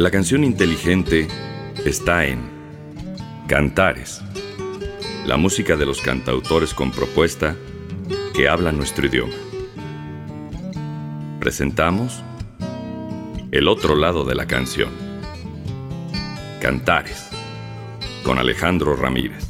La 0.00 0.10
canción 0.10 0.44
inteligente 0.44 1.28
está 1.84 2.24
en 2.24 2.40
Cantares, 3.46 4.22
la 5.26 5.36
música 5.36 5.76
de 5.76 5.84
los 5.84 6.00
cantautores 6.00 6.72
con 6.72 6.90
propuesta 6.90 7.54
que 8.34 8.48
habla 8.48 8.72
nuestro 8.72 9.06
idioma. 9.06 9.34
Presentamos 11.38 12.24
El 13.50 13.68
otro 13.68 13.94
lado 13.94 14.24
de 14.24 14.34
la 14.34 14.46
canción. 14.46 14.88
Cantares, 16.62 17.28
con 18.24 18.38
Alejandro 18.38 18.96
Ramírez. 18.96 19.49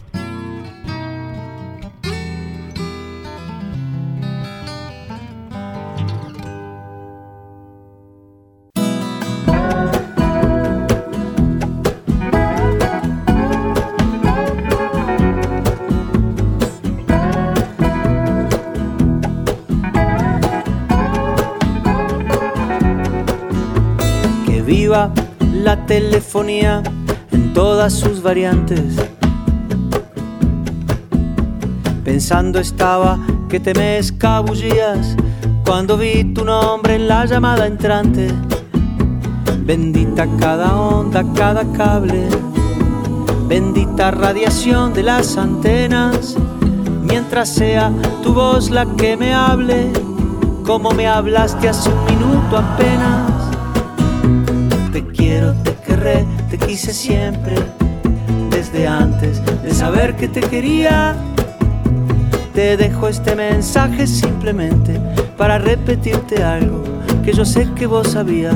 Telefonía 25.91 26.85
en 27.33 27.53
todas 27.53 27.93
sus 27.93 28.23
variantes. 28.23 28.95
Pensando 32.05 32.61
estaba 32.61 33.19
que 33.49 33.59
te 33.59 33.75
me 33.75 33.99
escabullías 33.99 35.17
cuando 35.65 35.97
vi 35.97 36.33
tu 36.33 36.45
nombre 36.45 36.95
en 36.95 37.09
la 37.09 37.25
llamada 37.27 37.67
entrante. 37.67 38.29
Bendita 39.65 40.29
cada 40.39 40.77
onda, 40.77 41.25
cada 41.35 41.65
cable, 41.73 42.29
bendita 43.49 44.13
radiación 44.13 44.95
de 44.95 45.03
las 45.03 45.37
antenas, 45.37 46.37
mientras 47.03 47.49
sea 47.49 47.91
tu 48.23 48.33
voz 48.33 48.71
la 48.71 48.87
que 48.95 49.17
me 49.17 49.35
hable, 49.35 49.91
como 50.65 50.93
me 50.93 51.09
hablaste 51.09 51.69
hace 51.69 51.91
un 51.91 52.05
minuto 52.05 52.59
apenas 52.59 53.51
te 54.93 55.07
querré, 55.07 55.53
te 55.63 55.80
quise 56.67 56.93
siempre, 56.93 57.55
desde 58.51 58.87
antes 58.87 59.43
de 59.63 59.73
saber 59.73 60.17
que 60.17 60.29
te 60.29 60.41
quería. 60.41 61.17
Te 62.55 62.77
dejo 62.77 63.09
este 63.09 63.35
mensaje 63.35 64.07
simplemente 64.07 65.01
para 65.37 65.59
repetirte 65.59 66.43
algo 66.43 66.83
que 67.25 67.33
yo 67.33 67.45
sé 67.45 67.69
que 67.75 67.87
vos 67.87 68.09
sabías. 68.09 68.55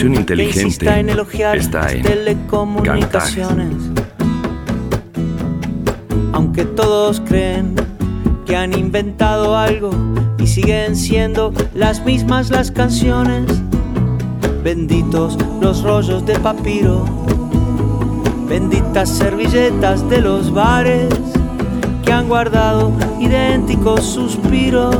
Inteligente 0.00 0.68
está 0.68 0.98
en 0.98 1.08
elogiar 1.10 1.56
está 1.56 1.92
en 1.92 2.02
telecomunicaciones. 2.02 3.76
Aunque 6.32 6.64
todos 6.64 7.20
creen 7.20 7.74
que 8.46 8.56
han 8.56 8.72
inventado 8.72 9.56
algo 9.56 9.90
y 10.38 10.46
siguen 10.46 10.96
siendo 10.96 11.52
las 11.74 12.04
mismas 12.04 12.50
las 12.50 12.70
canciones. 12.70 13.44
Benditos 14.64 15.36
los 15.60 15.82
rollos 15.82 16.24
de 16.24 16.38
papiro, 16.38 17.04
benditas 18.48 19.08
servilletas 19.08 20.08
de 20.08 20.20
los 20.20 20.52
bares 20.52 21.08
que 22.04 22.12
han 22.12 22.28
guardado 22.28 22.92
idénticos 23.18 24.04
suspiros 24.04 24.96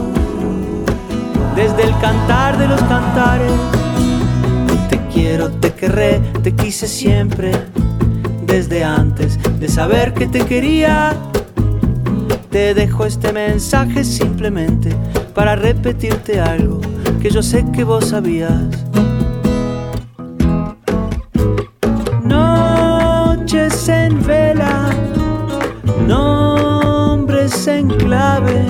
desde 1.55 1.85
el 1.85 1.97
cantar 2.01 2.59
de 2.59 2.67
los 2.67 2.83
cantares 2.83 3.82
quiero, 5.33 5.51
te 5.51 5.73
querré, 5.73 6.21
te 6.43 6.55
quise 6.55 6.87
siempre, 6.87 7.53
desde 8.45 8.85
antes 8.85 9.39
de 9.59 9.67
saber 9.67 10.13
que 10.13 10.27
te 10.27 10.45
quería. 10.45 11.17
Te 12.51 12.75
dejo 12.75 13.07
este 13.07 13.33
mensaje 13.33 14.05
simplemente 14.05 14.95
para 15.35 15.57
repetirte 15.57 16.39
algo 16.39 16.83
que 17.23 17.31
yo 17.31 17.43
sé 17.43 17.65
que 17.73 17.83
vos 17.83 18.11
sabías. 18.11 18.85
Noches 22.23 23.89
en 23.89 24.23
vela, 24.27 24.91
nombres 26.07 27.67
en 27.69 27.89
clave, 27.89 28.67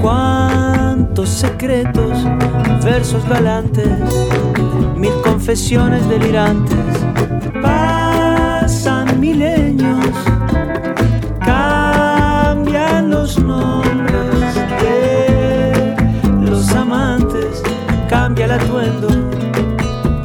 cuántos 0.00 1.28
secretos, 1.28 2.24
versos 2.82 3.28
galantes 3.28 4.23
delirantes. 5.54 6.76
Pasan 7.62 9.20
milenios, 9.20 10.10
cambian 11.44 13.08
los 13.08 13.38
nombres 13.38 14.54
de 14.82 15.94
los 16.40 16.74
amantes, 16.74 17.62
cambia 18.08 18.46
el 18.46 18.52
atuendo, 18.52 19.08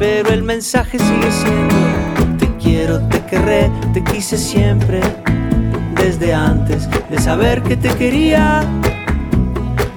pero 0.00 0.30
el 0.30 0.42
mensaje 0.42 0.98
sigue 0.98 1.30
siendo: 1.30 2.36
Te 2.36 2.56
quiero, 2.56 2.98
te 3.08 3.24
querré, 3.26 3.70
te 3.94 4.02
quise 4.02 4.36
siempre, 4.36 5.00
desde 5.94 6.34
antes 6.34 6.88
de 7.08 7.18
saber 7.20 7.62
que 7.62 7.76
te 7.76 7.90
quería. 7.90 8.62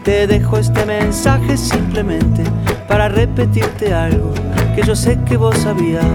Te 0.04 0.28
dejo 0.28 0.58
este 0.58 0.86
mensaje 0.86 1.56
simplemente 1.56 2.44
para 2.90 3.08
repetirte 3.08 3.94
algo 3.94 4.34
que 4.76 4.82
yo 4.82 4.96
sé 4.96 5.20
que 5.28 5.38
vos 5.38 5.56
sabías. 5.58 6.06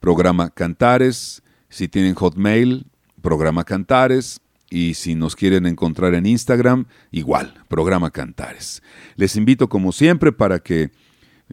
programa 0.00 0.48
Cantares, 0.48 1.42
si 1.68 1.86
tienen 1.86 2.14
Hotmail, 2.14 2.86
programa 3.20 3.64
Cantares, 3.64 4.40
y 4.70 4.94
si 4.94 5.14
nos 5.14 5.36
quieren 5.36 5.66
encontrar 5.66 6.14
en 6.14 6.26
Instagram, 6.26 6.86
igual, 7.10 7.54
programa 7.68 8.10
Cantares. 8.10 8.82
Les 9.14 9.36
invito 9.36 9.68
como 9.68 9.92
siempre 9.92 10.32
para 10.32 10.58
que 10.58 10.90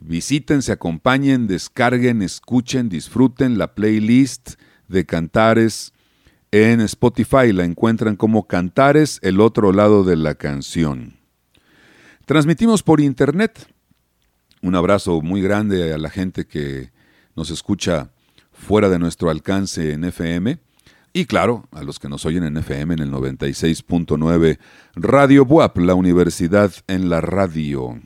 visiten, 0.02 0.62
se 0.62 0.72
acompañen, 0.72 1.48
descarguen, 1.48 2.22
escuchen, 2.22 2.90
disfruten 2.90 3.58
la 3.58 3.76
playlist 3.76 4.54
de 4.88 5.06
Cantares 5.06 5.94
en 6.52 6.82
Spotify. 6.82 7.54
La 7.54 7.66
encuentran 7.66 8.16
como 8.16 8.48
Cantares, 8.48 9.20
el 9.22 9.40
otro 9.40 9.72
lado 9.72 10.04
de 10.04 10.16
la 10.16 10.36
canción. 10.36 11.18
Transmitimos 12.26 12.84
por 12.84 13.00
internet. 13.00 13.68
Un 14.62 14.76
abrazo 14.76 15.22
muy 15.22 15.42
grande 15.42 15.94
a 15.94 15.98
la 15.98 16.10
gente 16.10 16.48
que 16.48 16.92
nos 17.36 17.52
escucha 17.52 18.12
fuera 18.52 18.90
de 18.90 18.98
nuestro 18.98 19.30
alcance 19.30 19.92
en 19.92 20.06
FM 20.06 20.58
y 21.14 21.26
claro, 21.26 21.68
a 21.72 21.84
los 21.84 22.00
que 22.00 22.10
nos 22.10 22.26
oyen 22.26 22.44
en 22.44 22.58
FM 22.58 22.96
en 22.96 23.00
el 23.02 23.12
96.9, 23.12 24.58
Radio 24.96 25.46
Buap, 25.46 25.78
la 25.78 25.94
universidad 25.94 26.74
en 26.88 27.10
la 27.10 27.22
radio. 27.22 28.00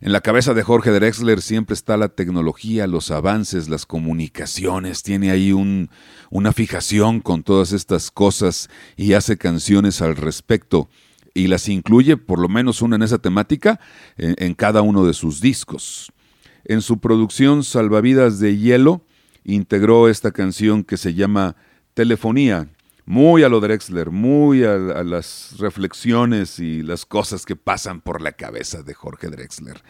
En 0.00 0.12
la 0.12 0.20
cabeza 0.20 0.54
de 0.54 0.62
Jorge 0.62 0.92
Drexler 0.92 1.42
siempre 1.42 1.74
está 1.74 1.96
la 1.96 2.08
tecnología, 2.08 2.86
los 2.86 3.10
avances, 3.10 3.68
las 3.68 3.86
comunicaciones. 3.86 5.02
Tiene 5.02 5.32
ahí 5.32 5.52
un, 5.52 5.90
una 6.30 6.52
fijación 6.52 7.20
con 7.20 7.42
todas 7.42 7.72
estas 7.72 8.12
cosas 8.12 8.68
y 8.96 9.14
hace 9.14 9.36
canciones 9.36 10.00
al 10.00 10.14
respecto. 10.16 10.88
y 11.34 11.48
las 11.48 11.68
incluye, 11.68 12.16
por 12.16 12.38
lo 12.38 12.48
menos 12.48 12.80
una 12.80 12.96
en 12.96 13.02
esa 13.02 13.18
temática, 13.18 13.78
en, 14.16 14.54
cada 14.54 14.80
uno 14.80 15.04
de 15.04 15.12
sus 15.12 15.42
discos. 15.42 16.12
En 16.64 16.80
su 16.80 16.98
producción 16.98 17.62
Salvavidas 17.62 18.38
de 18.38 18.56
Hielo, 18.56 19.04
integró 19.44 20.08
esta 20.08 20.30
canción 20.30 20.82
que 20.82 20.96
se 20.96 21.12
llama 21.12 21.56
Telefonía, 21.96 22.68
muy 23.06 23.42
a 23.42 23.48
lo 23.48 23.58
Drexler, 23.58 24.10
muy 24.10 24.64
a, 24.64 24.76
las 24.76 25.54
reflexiones 25.56 26.58
y 26.58 26.82
las 26.82 27.06
cosas 27.06 27.46
que 27.46 27.56
pasan 27.56 28.02
por 28.02 28.20
la 28.20 28.32
cabeza 28.32 28.82
de 28.82 28.92
Jorge 28.92 29.28
Drexler. 29.28 29.82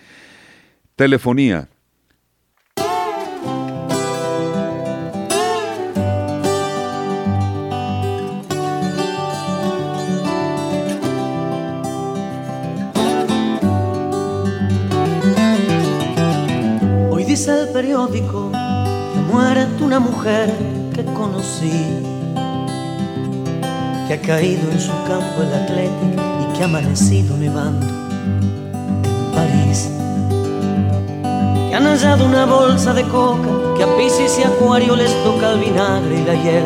Telefonía. 0.95 1.69
Hoy 17.11 17.25
dice 17.25 17.63
el 17.63 17.73
periódico 17.73 18.53
que 18.53 19.19
muere 19.33 19.67
una 19.81 19.99
mujer 19.99 20.76
que 20.97 21.05
conocí 21.13 22.01
que 24.09 24.15
ha 24.15 24.21
caído 24.23 24.71
en 24.73 24.81
su 24.81 24.93
campo 25.07 25.43
el 25.43 25.53
Atlético 25.53 26.23
y 26.41 26.57
que 26.57 26.63
ha 26.63 26.65
amanecido 26.65 27.37
nevando 27.37 27.87
en 27.87 29.35
París. 29.35 29.91
Que 31.69 31.75
han 31.75 31.85
hallado 31.85 32.25
una 32.25 32.47
bolsa 32.47 32.95
de 32.95 33.03
coca, 33.03 33.49
que 33.77 33.83
a 33.83 33.97
Piscis 33.99 34.39
y 34.39 34.45
Acuario 34.45 34.97
les 34.97 35.13
toca 35.23 35.53
el 35.53 35.61
vinagre 35.61 36.19
y 36.19 36.25
la 36.25 36.35
hiel. 36.35 36.65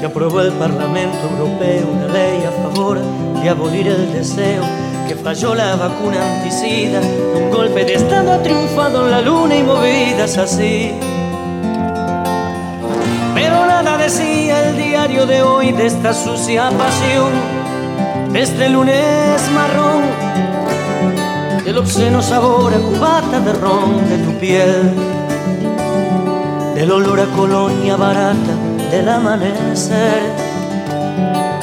Que 0.00 0.06
aprobó 0.06 0.40
el 0.40 0.52
Parlamento 0.52 1.18
Europeo 1.28 1.88
una 1.92 2.06
ley 2.06 2.42
a 2.44 2.52
favor 2.62 2.98
de 3.42 3.50
abolir 3.50 3.88
el 3.88 4.12
deseo. 4.14 4.62
Que 5.06 5.14
falló 5.14 5.54
la 5.54 5.76
vacuna 5.76 6.36
anticida, 6.36 7.00
un 7.36 7.50
golpe 7.50 7.84
de 7.84 7.94
Estado 7.94 8.32
ha 8.32 8.42
triunfado 8.42 9.04
en 9.04 9.10
la 9.10 9.20
luna 9.20 9.56
y 9.56 9.62
movidas 9.62 10.38
así 10.38 10.94
nada 13.82 13.96
decía 13.96 14.68
el 14.68 14.76
diario 14.76 15.24
de 15.24 15.40
hoy 15.40 15.70
de 15.70 15.86
esta 15.86 16.12
sucia 16.12 16.68
pasión, 16.70 17.30
de 18.32 18.42
este 18.42 18.68
lunes 18.70 19.40
marrón, 19.54 20.02
del 21.64 21.78
obsceno 21.78 22.20
sabor 22.20 22.74
a 22.74 22.78
cubata 22.78 23.38
de 23.38 23.52
ron 23.52 24.08
de 24.08 24.18
tu 24.18 24.32
piel, 24.40 24.94
del 26.74 26.90
olor 26.90 27.20
a 27.20 27.26
colonia 27.36 27.94
barata 27.94 28.54
del 28.90 29.08
amanecer, 29.08 30.22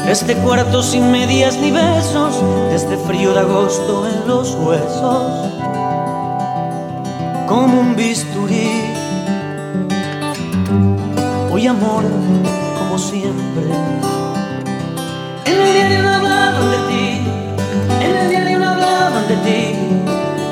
este 0.08 0.36
cuarto 0.36 0.84
sin 0.84 1.12
medias 1.12 1.58
ni 1.58 1.72
besos, 1.72 2.42
de 2.70 2.76
este 2.76 2.96
frío 2.96 3.34
de 3.34 3.40
agosto 3.42 4.08
en 4.08 4.26
los 4.26 4.56
huesos, 4.56 5.52
como 7.46 7.82
un 7.82 7.94
bisturí 7.98 8.65
Amor, 11.68 12.04
como 12.78 13.00
siempre. 13.00 13.64
En 15.46 15.60
el 15.60 15.74
diario 15.74 16.04
no 16.04 16.14
hablaban 16.14 16.72
de 16.72 16.78
ti, 16.88 17.22
en 18.02 18.16
el 18.16 18.30
diario 18.30 18.60
no 18.60 18.70
hablaban 18.70 19.28
de 19.28 19.36
ti, 19.38 19.76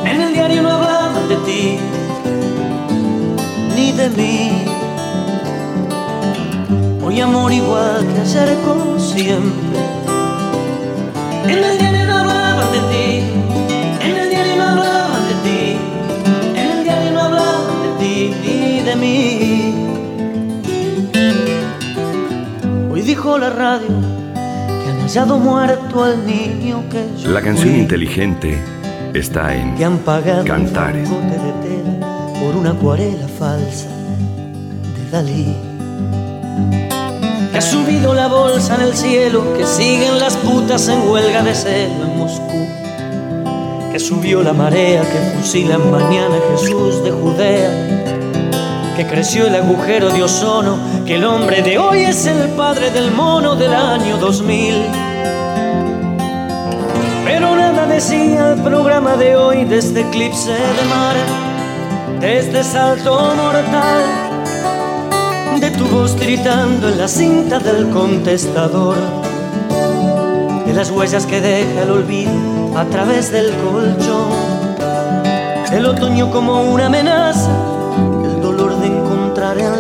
en 0.10 0.22
el 0.22 0.34
diario 0.34 0.64
no 0.64 0.72
hablaban 0.72 1.30
de 1.30 1.36
ti, 1.46 1.80
ni 3.76 3.92
de 3.92 4.10
mí. 4.10 4.66
Hoy 7.06 7.22
amor 7.22 7.54
igual 7.54 8.08
que 8.08 8.22
ayer, 8.22 8.58
como 8.66 9.00
siempre. 9.00 9.80
En 11.44 11.64
el 11.64 11.78
diario 11.78 12.06
no 12.08 12.18
hablaban 12.18 12.72
de 12.72 12.80
ti, 12.92 13.23
dijo 23.24 23.38
la 23.38 23.52
radio 23.52 23.88
que 23.88 24.90
han 24.90 25.00
hallado 25.00 25.38
muerto 25.38 26.04
al 26.04 26.28
niño 26.28 26.84
que 26.92 27.08
yo 27.18 27.30
La 27.30 27.42
canción 27.42 27.74
inteligente 27.74 28.62
está 29.14 29.56
en 29.56 29.76
que 29.76 29.86
han 29.86 30.00
pagado 30.00 30.44
Cantares. 30.44 31.10
Un 31.10 31.30
de 31.30 31.38
tela 31.38 32.34
por 32.42 32.58
una 32.58 32.72
acuarela 32.72 33.26
falsa 33.40 33.88
de 33.88 35.10
Dalí. 35.10 35.56
Que 37.54 37.58
ha 37.58 37.62
subido 37.62 38.14
la 38.14 38.28
bolsa 38.28 38.76
en 38.76 38.82
el 38.82 38.94
cielo, 38.94 39.54
que 39.56 39.66
siguen 39.66 40.20
las 40.20 40.36
putas 40.36 40.90
en 40.90 41.08
huelga 41.08 41.44
de 41.44 41.56
celo 41.56 42.04
en 42.04 42.18
Moscú. 42.18 42.68
Que 43.90 44.00
subió 44.00 44.44
la 44.44 44.52
marea, 44.52 45.02
que 45.02 45.38
fusilan 45.38 45.90
mañana 45.90 46.36
Jesús 46.52 47.02
de 47.06 47.12
Judea 47.12 47.93
que 48.96 49.08
creció 49.08 49.48
el 49.48 49.56
agujero 49.56 50.10
de 50.10 50.22
ozono, 50.22 50.78
que 51.06 51.16
el 51.16 51.26
hombre 51.26 51.64
de 51.64 51.80
hoy 51.80 52.04
es 52.04 52.28
el 52.28 52.50
padre 52.50 52.92
del 52.92 53.12
mono 53.12 53.56
del 53.56 53.74
año 53.74 54.18
2000. 54.18 54.76
Pero 57.26 57.56
nada 57.56 57.88
decía 57.88 58.54
el 58.54 58.62
programa 58.62 59.16
de 59.16 59.36
hoy 59.36 59.66
de 59.66 59.80
este 59.80 60.02
eclipse 60.02 60.52
de 60.52 60.86
mar, 60.90 61.16
de 62.20 62.38
este 62.38 62.64
salto 62.64 63.34
mortal, 63.36 64.04
de 65.60 65.72
tu 65.72 65.86
voz 65.86 66.16
gritando 66.16 66.90
en 66.90 66.98
la 67.00 67.08
cinta 67.08 67.58
del 67.58 67.90
contestador, 67.90 68.98
de 70.68 70.74
las 70.74 70.92
huellas 70.92 71.26
que 71.26 71.42
deja 71.42 71.82
el 71.82 71.90
olvido 71.90 72.78
a 72.78 72.86
través 72.86 73.32
del 73.32 73.52
colchón, 73.56 74.32
el 75.72 75.86
otoño 75.88 76.30
como 76.30 76.62
una 76.62 76.86
amenaza 76.86 77.50
en 77.50 77.73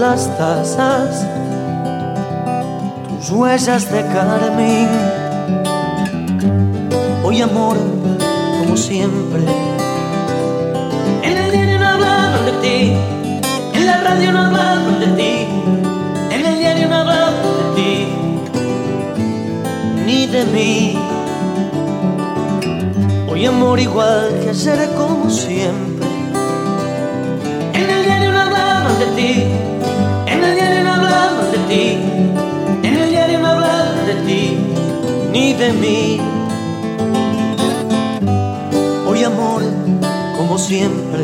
las 0.03 0.37
tazas 0.37 1.25
tus 3.07 3.29
huellas 3.29 3.89
de 3.89 4.01
carmín. 4.13 4.89
Hoy 7.23 7.41
amor, 7.41 7.77
como 8.59 8.75
siempre. 8.75 9.43
En 11.27 11.37
el 11.37 11.51
diario 11.51 11.79
no 11.79 11.87
hablaban 11.87 12.45
de 12.47 12.51
ti, 12.63 12.77
en 13.75 13.85
la 13.85 13.97
radio 14.01 14.31
no 14.33 14.41
hablaban 14.47 14.99
de 14.99 15.07
ti, 15.19 15.47
en 16.35 16.45
el 16.49 16.59
diario 16.59 16.89
no 16.89 16.95
hablaban 16.97 17.35
de 17.59 17.65
ti, 17.77 18.07
ni 20.05 20.27
de 20.27 20.43
mí. 20.55 20.97
Hoy 23.31 23.45
amor 23.45 23.79
igual 23.79 24.27
que 24.41 24.49
ayer 24.49 24.89
como 24.97 25.29
siempre 25.29 25.93
de 28.99 29.05
ti, 29.15 29.45
ni 35.33 35.53
de 35.53 35.73
mí. 35.73 36.21
Hoy 39.07 39.23
amor, 39.23 39.63
como 40.37 40.59
siempre, 40.59 41.23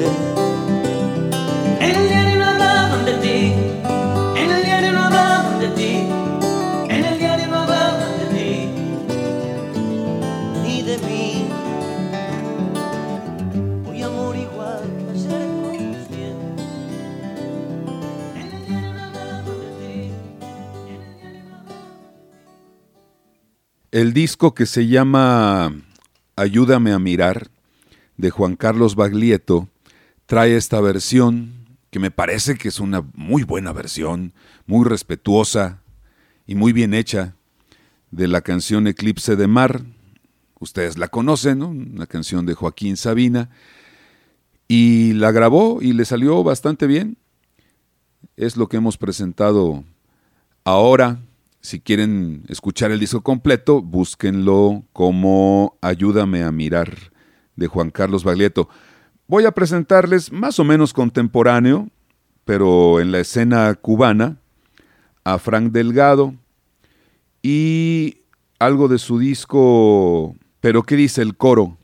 El 23.99 24.13
disco 24.13 24.53
que 24.53 24.65
se 24.65 24.87
llama 24.87 25.75
Ayúdame 26.37 26.93
a 26.93 26.99
mirar 26.99 27.49
de 28.15 28.29
Juan 28.29 28.55
Carlos 28.55 28.95
Baglietto 28.95 29.67
trae 30.25 30.55
esta 30.55 30.79
versión 30.79 31.67
que 31.89 31.99
me 31.99 32.09
parece 32.09 32.57
que 32.57 32.69
es 32.69 32.79
una 32.79 33.03
muy 33.13 33.43
buena 33.43 33.73
versión, 33.73 34.31
muy 34.67 34.87
respetuosa 34.87 35.81
y 36.47 36.55
muy 36.55 36.71
bien 36.71 36.93
hecha 36.93 37.35
de 38.09 38.29
la 38.29 38.39
canción 38.39 38.87
Eclipse 38.87 39.35
de 39.35 39.47
Mar. 39.47 39.83
Ustedes 40.61 40.97
la 40.97 41.09
conocen, 41.09 41.61
una 41.61 42.07
canción 42.07 42.45
de 42.45 42.53
Joaquín 42.53 42.95
Sabina. 42.95 43.49
Y 44.69 45.11
la 45.11 45.33
grabó 45.33 45.81
y 45.81 45.91
le 45.91 46.05
salió 46.05 46.41
bastante 46.41 46.87
bien. 46.87 47.17
Es 48.37 48.55
lo 48.55 48.69
que 48.69 48.77
hemos 48.77 48.97
presentado 48.97 49.83
ahora 50.63 51.19
si 51.61 51.79
quieren 51.79 52.43
escuchar 52.47 52.91
el 52.91 52.99
disco 52.99 53.21
completo, 53.21 53.81
búsquenlo 53.81 54.83
como 54.93 55.77
Ayúdame 55.81 56.43
a 56.43 56.51
mirar 56.51 57.11
de 57.55 57.67
Juan 57.67 57.91
Carlos 57.91 58.23
Baglietto. 58.23 58.69
Voy 59.27 59.45
a 59.45 59.51
presentarles 59.51 60.31
más 60.31 60.59
o 60.59 60.63
menos 60.63 60.93
contemporáneo, 60.93 61.89
pero 62.45 62.99
en 62.99 63.11
la 63.11 63.19
escena 63.19 63.73
cubana, 63.75 64.37
a 65.23 65.37
Frank 65.37 65.71
Delgado 65.71 66.33
y 67.43 68.21
algo 68.57 68.87
de 68.87 68.97
su 68.97 69.19
disco, 69.19 70.35
pero 70.61 70.83
¿qué 70.83 70.95
dice 70.95 71.21
el 71.21 71.35
coro? 71.35 71.77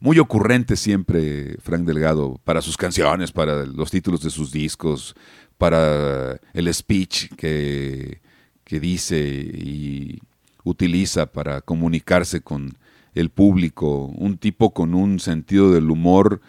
Muy 0.00 0.18
ocurrente 0.18 0.76
siempre 0.76 1.56
Frank 1.62 1.82
Delgado 1.82 2.38
para 2.44 2.60
sus 2.60 2.76
canciones, 2.76 3.32
para 3.32 3.64
los 3.64 3.90
títulos 3.90 4.22
de 4.22 4.30
sus 4.30 4.52
discos, 4.52 5.14
para 5.56 6.38
el 6.52 6.74
speech 6.74 7.32
que, 7.36 8.20
que 8.64 8.80
dice 8.80 9.18
y 9.18 10.20
utiliza 10.64 11.26
para 11.26 11.60
comunicarse 11.60 12.40
con 12.40 12.76
el 13.14 13.30
público, 13.30 14.06
un 14.06 14.38
tipo 14.38 14.72
con 14.72 14.94
un 14.94 15.20
sentido 15.20 15.72
del 15.72 15.90
humor 15.90 16.40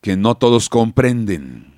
que 0.00 0.16
no 0.16 0.36
todos 0.36 0.68
comprenden. 0.68 1.74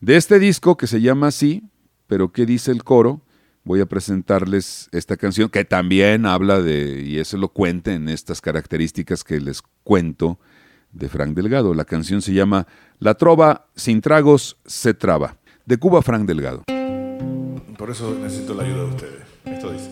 De 0.00 0.16
este 0.16 0.38
disco 0.38 0.76
que 0.76 0.86
se 0.86 1.00
llama 1.00 1.28
así, 1.28 1.64
pero 2.06 2.32
¿qué 2.32 2.46
dice 2.46 2.70
el 2.70 2.84
coro? 2.84 3.20
Voy 3.64 3.80
a 3.80 3.86
presentarles 3.86 4.88
esta 4.92 5.16
canción 5.16 5.48
que 5.48 5.64
también 5.64 6.26
habla 6.26 6.60
de, 6.60 7.02
y 7.06 7.18
es 7.18 7.32
elocuente 7.32 7.94
en 7.94 8.08
estas 8.08 8.40
características 8.40 9.22
que 9.22 9.40
les 9.40 9.62
cuento 9.84 10.38
de 10.92 11.08
Frank 11.08 11.34
Delgado. 11.34 11.72
La 11.74 11.84
canción 11.84 12.22
se 12.22 12.32
llama 12.34 12.66
La 12.98 13.14
trova 13.14 13.68
sin 13.76 14.00
tragos 14.00 14.58
se 14.66 14.94
traba, 14.94 15.36
de 15.64 15.76
Cuba 15.78 16.02
Frank 16.02 16.26
Delgado. 16.26 16.64
Por 17.82 17.90
eso 17.90 18.14
necesito 18.14 18.54
la 18.54 18.62
ayuda 18.62 18.84
de 18.84 18.90
ustedes. 18.90 19.22
Esto 19.44 19.72
dice. 19.72 19.90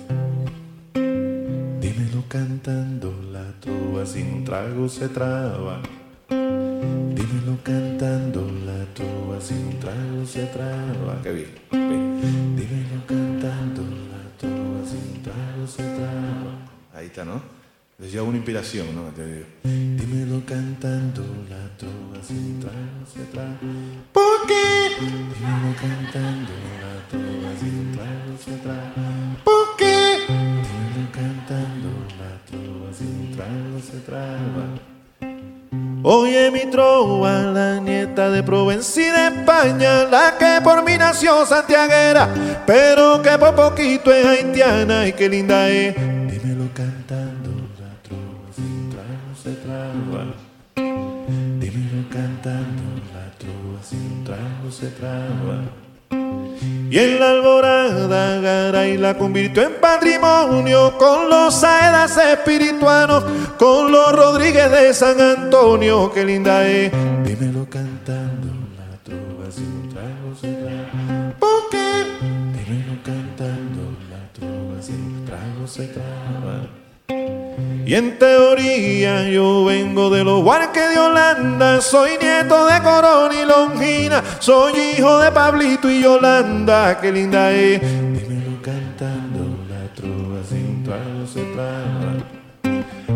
Dímelo 1.80 2.22
cantando, 2.28 3.12
la 3.32 3.52
trova 3.58 4.06
sin 4.06 4.44
tragos 4.44 4.92
se 4.92 5.08
traba. 5.08 5.82
Dímelo 6.28 7.58
cantando, 7.64 8.48
la 8.64 8.84
trova 8.94 9.40
sin 9.40 9.80
trago 9.80 10.24
se 10.24 10.46
traba. 10.46 11.20
Qué 11.20 11.32
bien. 11.32 11.50
Dímelo 11.72 13.06
cantando, 13.08 13.82
la 13.82 14.38
trova 14.38 14.86
sin 14.86 15.20
trago 15.24 15.66
se 15.66 15.82
traba. 15.82 16.68
Ahí 16.94 17.06
está, 17.06 17.24
¿no? 17.24 17.59
Les 18.00 18.10
lleva 18.10 18.24
una 18.24 18.38
inspiración, 18.38 18.86
¿no? 18.94 19.02
Te 19.14 19.26
digo. 19.26 19.46
Dímelo 19.62 20.42
cantando, 20.46 21.22
la 21.50 21.68
trova 21.76 22.24
sin 22.26 22.58
se 23.12 23.24
traba. 23.30 23.58
¿Por 24.10 24.46
qué? 24.46 24.88
Dímelo 24.98 25.76
cantando, 25.78 26.52
la 26.80 27.08
trova 27.10 27.52
sin 27.60 27.92
se 28.42 28.56
traba. 28.62 29.36
¿Por 29.44 29.76
qué? 29.76 30.16
Dímelo 30.28 31.12
cantando, 31.12 31.90
la 32.16 32.40
trova 32.48 32.90
sin 32.94 33.82
se 33.82 33.98
traba. 34.06 34.64
Oye 36.02 36.50
mi 36.50 36.70
trova, 36.70 37.42
la 37.42 37.80
nieta 37.80 38.30
de 38.30 38.42
Provenci 38.42 39.02
de 39.02 39.26
España, 39.26 40.04
la 40.04 40.38
que 40.38 40.62
por 40.64 40.82
mí 40.82 40.96
nació 40.96 41.44
santiaguera, 41.44 42.32
pero 42.66 43.20
que 43.20 43.36
por 43.36 43.54
poquito 43.54 44.10
es 44.10 44.24
haitiana 44.24 45.06
y 45.06 45.12
qué 45.12 45.28
linda 45.28 45.68
es. 45.68 46.09
Y 56.90 56.98
en 56.98 57.20
la 57.20 57.30
alborada 57.30 58.40
Garay 58.40 58.96
la 58.96 59.16
convirtió 59.16 59.62
en 59.62 59.74
patrimonio 59.80 60.96
con 60.98 61.28
los 61.28 61.62
Aedas 61.62 62.16
espirituanos, 62.16 63.24
con 63.58 63.92
los 63.92 64.12
Rodríguez 64.12 64.70
de 64.70 64.92
San 64.94 65.20
Antonio, 65.20 66.10
qué 66.12 66.24
linda 66.24 66.66
es. 66.66 66.90
Dímelo 67.24 67.68
cantando, 67.70 68.48
la 68.76 68.98
trova 69.04 69.50
sin 69.50 69.88
trago 69.88 70.34
se 70.40 70.52
traba. 70.52 71.34
¿Por 71.38 71.68
qué? 71.70 72.04
Dímelo 72.20 73.02
cantando, 73.04 73.82
la 74.10 74.32
trova 74.32 74.82
sin 74.82 75.24
trago 75.26 75.66
se 75.66 75.86
traba. 75.88 76.79
Y 77.90 77.94
en 77.96 78.20
teoría 78.20 79.28
yo 79.28 79.64
vengo 79.64 80.10
de 80.10 80.22
los 80.22 80.44
Huarques 80.44 80.90
de 80.90 80.96
Holanda, 80.96 81.80
soy 81.80 82.10
nieto 82.22 82.66
de 82.66 82.80
Corón 82.82 83.32
y 83.32 83.44
Longina, 83.44 84.22
soy 84.38 84.74
hijo 84.78 85.18
de 85.18 85.32
Pablito 85.32 85.90
y 85.90 86.00
Yolanda, 86.00 87.00
qué 87.00 87.10
linda 87.10 87.50
es. 87.50 87.80
Dímelo 87.80 88.62
cantando, 88.62 89.58
la 89.68 89.92
trova 89.96 90.40
sin 90.48 90.84
trago 90.84 91.26
se 91.26 91.42
traba. 91.52 92.40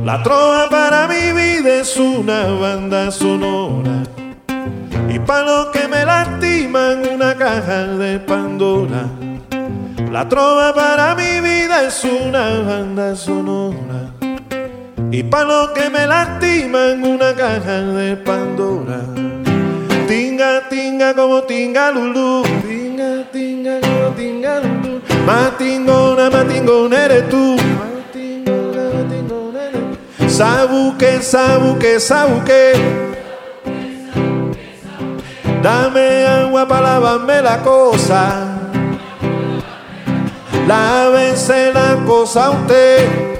La 0.04 0.22
trova 0.24 0.68
para 0.68 1.06
mi 1.06 1.32
vida 1.32 1.80
es 1.80 1.96
una 1.96 2.46
banda 2.46 3.12
sonora. 3.12 4.02
Y 5.08 5.20
para 5.20 5.44
los 5.44 5.66
que 5.66 5.86
me 5.86 6.04
lastiman 6.04 7.08
una 7.14 7.36
caja 7.36 7.84
de 7.84 8.18
Pandora. 8.18 9.08
La 10.10 10.28
trova 10.28 10.72
para 10.74 11.14
mi 11.14 11.40
vida 11.40 11.86
es 11.86 12.04
una 12.04 12.60
banda 12.60 13.16
sonora. 13.16 14.12
Y 15.10 15.22
para 15.24 15.44
los 15.44 15.70
que 15.70 15.90
me 15.90 16.06
lastiman 16.06 17.04
una 17.04 17.34
caja 17.34 17.80
de 17.80 18.16
Pandora. 18.16 19.00
Tinga, 20.08 20.68
tinga 20.68 21.14
como 21.14 21.42
tinga 21.42 21.90
lulú. 21.90 22.42
Tinga, 22.62 23.24
tinga 23.32 23.80
como 23.80 24.08
tinga 24.16 24.60
lulú. 24.60 25.00
Matingona, 25.26 26.30
matingona 26.30 27.04
eres 27.04 27.28
tú. 27.28 27.56
Matingona, 27.56 28.82
matingona 28.94 29.60
eres 29.64 29.82
tú. 30.18 30.28
Sabuque, 30.28 31.22
sabuque, 31.22 32.00
sabuque. 32.00 32.72
Dame 35.62 36.26
agua 36.26 36.68
para 36.68 36.82
lavarme 36.82 37.40
la 37.40 37.62
cosa. 37.62 38.53
Lávese 40.66 41.72
la 41.72 42.04
cosa 42.06 42.50
usted 42.50 43.34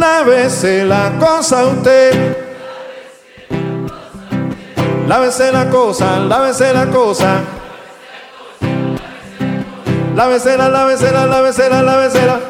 lávese 0.00 0.84
la 0.84 1.12
cosa 1.18 1.66
usted. 1.66 2.36
Lávese 5.06 5.52
la 5.52 5.68
cosa, 5.68 6.18
lávese 6.18 6.72
la 6.72 6.86
cosa. 6.86 7.40
La, 10.14 10.26
lávese 10.26 10.56
la, 10.56 10.68
lávese 11.26 11.68
la, 11.68 11.82
lávese 11.82 12.26
la. 12.26 12.40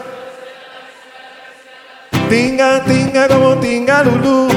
Tinga, 2.29 2.85
tinga 2.85 3.29
como 3.29 3.57
tinga 3.57 4.03
lulú. 4.05 4.49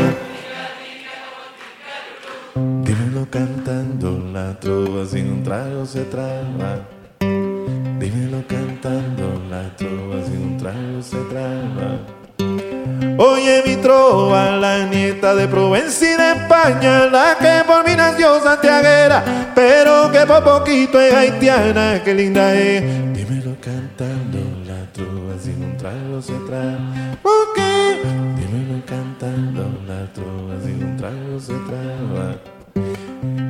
Dímelo 2.56 3.28
cantando, 3.30 4.20
la 4.32 4.60
trova 4.60 5.06
sin 5.06 5.32
un 5.32 5.44
trago 5.44 5.86
se 5.86 6.04
traba. 6.06 6.93
Cantando, 8.84 9.42
la 9.50 9.74
trova 9.78 10.22
sin 10.26 10.42
un 10.42 10.58
trago 10.58 11.02
se 11.02 11.16
traba. 11.32 12.04
Oye 13.18 13.64
mi 13.66 13.78
trova, 13.78 14.58
la 14.58 14.86
nieta 14.88 15.34
de 15.36 15.48
Provenci 15.48 16.08
de 16.08 16.34
España, 16.34 17.06
la 17.06 17.38
que 17.40 17.64
por 17.66 17.88
mí 17.88 17.96
nació 17.96 18.42
santiaguera, 18.42 19.24
pero 19.56 20.12
que 20.12 20.26
por 20.26 20.44
poquito 20.44 21.00
es 21.00 21.14
haitiana, 21.14 22.02
qué 22.04 22.14
linda 22.14 22.54
es. 22.54 22.84
Dímelo 23.14 23.56
cantando, 23.62 24.40
la 24.68 24.92
trova 24.92 25.34
sin 25.42 25.64
un 25.64 25.78
trago 25.78 26.22
se 26.22 26.34
trae. 26.46 27.16
¿Por 27.22 27.54
qué? 27.56 28.02
Dímelo 28.36 28.86
cantando, 28.86 29.64
la 29.88 30.12
trova 30.12 30.60
sin 30.62 30.84
un 30.84 30.98
trago 30.98 31.40
se 31.40 31.54
trae. 31.54 32.53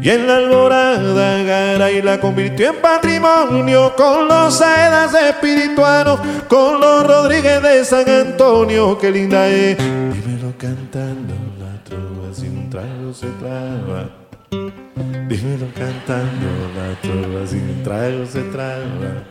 Y 0.04 0.10
en 0.10 0.28
la 0.28 0.36
alborada 0.36 1.44
Garay 1.44 2.02
la 2.02 2.20
convirtió 2.20 2.72
en 2.72 2.82
patrimonio 2.82 3.94
con 3.96 4.28
los 4.28 4.62
Aedas 4.62 5.14
espirituanos, 5.14 6.20
con 6.50 6.82
los 6.82 7.08
Rodríguez 7.08 7.64
de 7.64 7.86
San 7.86 8.10
Antonio, 8.10 8.98
qué 8.98 9.10
linda 9.10 9.48
es. 9.48 9.78
Dímelo 9.78 10.54
cantando, 10.58 11.34
la 11.58 11.82
trova 11.86 12.34
sin 12.34 12.70
trago 12.70 13.14
se 13.14 13.28
traba. 13.40 14.10
Dímelo 14.52 15.68
cantando, 15.74 16.50
la 16.76 17.00
trova 17.02 17.48
sin 17.48 17.82
trago 17.82 18.26
se 18.26 18.42
traba. 18.52 19.24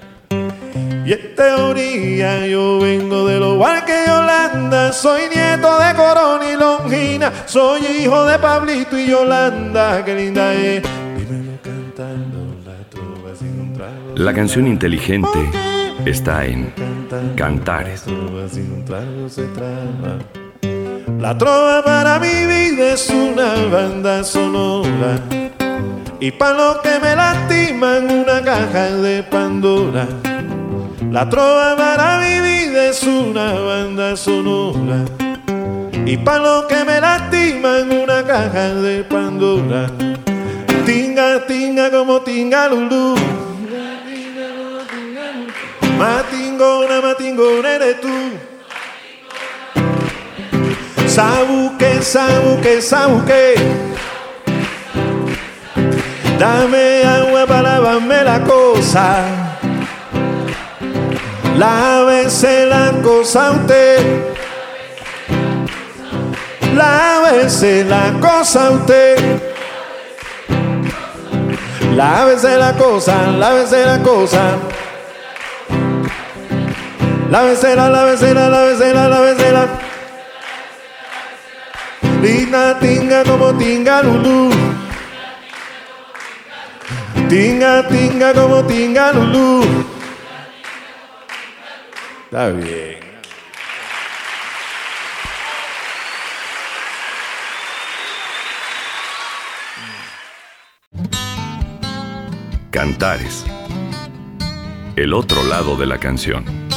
Y 1.04 1.12
en 1.12 1.34
teoría 1.36 2.46
yo 2.46 2.78
vengo 2.78 3.26
de 3.26 3.38
los 3.38 3.58
Huarques 3.58 4.06
de 4.06 4.10
Holanda, 4.10 4.90
soy 4.94 5.22
nieto 5.34 5.78
de 5.78 5.94
Corón 5.94 6.42
soy 7.46 7.86
hijo 7.86 8.24
de 8.24 8.38
Pablito 8.38 8.98
y 8.98 9.06
Yolanda, 9.06 10.04
qué 10.04 10.14
linda 10.14 10.54
es. 10.54 10.82
Dímelo 11.16 11.58
cantando 11.62 12.38
la 12.64 12.78
trova 12.90 13.36
sin 13.38 13.60
un 13.60 13.72
trago. 13.74 14.14
La 14.16 14.32
canción 14.32 14.66
inteligente 14.66 15.38
está 16.04 16.46
en 16.46 16.72
Cantares. 17.36 18.04
La 21.20 21.38
trova 21.38 21.84
para 21.84 22.18
mi 22.18 22.46
vida 22.46 22.94
es 22.94 23.10
una 23.10 23.54
banda 23.70 24.24
sonora. 24.24 25.20
Y 26.20 26.30
para 26.30 26.56
los 26.56 26.78
que 26.78 26.98
me 27.00 27.14
lastiman 27.14 28.10
una 28.10 28.42
caja 28.42 28.90
de 28.90 29.22
Pandora. 29.24 30.06
La 31.10 31.28
trova 31.28 31.76
para 31.76 32.20
mi 32.20 32.40
vida 32.40 32.90
es 32.90 33.02
una 33.02 33.52
banda 33.52 34.16
sonora. 34.16 35.04
Y 36.04 36.16
para 36.16 36.38
los 36.38 36.64
que 36.64 36.84
me 36.84 37.00
lastiman 37.00 37.90
una 37.92 38.24
caja 38.24 38.74
de 38.74 39.04
Pandora. 39.04 39.88
Tinga, 40.84 41.46
tinga 41.46 41.90
como 41.90 42.20
tinga 42.22 42.68
lulú. 42.68 43.14
Matingona, 45.96 47.00
matingón 47.00 47.64
eres 47.64 48.00
tú. 48.00 48.08
Sabuque, 51.06 52.02
sabuque, 52.02 52.82
sabuque. 52.82 53.54
Dame 56.38 57.04
agua 57.04 57.46
para 57.46 57.62
lavarme 57.62 58.24
la 58.24 58.42
cosa. 58.42 59.24
Lávese 61.56 62.66
la 62.66 62.90
cosa 63.02 63.52
usted. 63.52 64.31
Lávese 66.74 67.84
la 67.84 68.12
cosa 68.20 68.70
usted. 68.70 69.40
Lávese 71.94 72.56
la 72.56 72.72
cosa, 72.72 73.26
lávese 73.32 73.84
la 73.84 74.02
cosa. 74.02 74.58
Lávese 77.30 77.76
la, 77.76 77.88
lávese 77.88 78.34
la, 78.34 78.48
lávese 78.48 78.94
la, 78.94 79.08
lávese 79.08 79.52
la. 79.52 79.68
Linda 82.22 82.78
tinga 82.78 83.24
como 83.24 83.52
tinga 83.58 84.02
lulu. 84.02 84.50
Tinga 87.28 87.88
tinga 87.88 88.32
como 88.32 88.64
tinga 88.64 89.12
lulu. 89.12 89.64
Está 92.30 92.48
bien. 92.48 93.01
Cantares. 102.82 103.44
El 104.96 105.14
otro 105.14 105.44
lado 105.44 105.76
de 105.76 105.86
la 105.86 105.98
canción. 105.98 106.71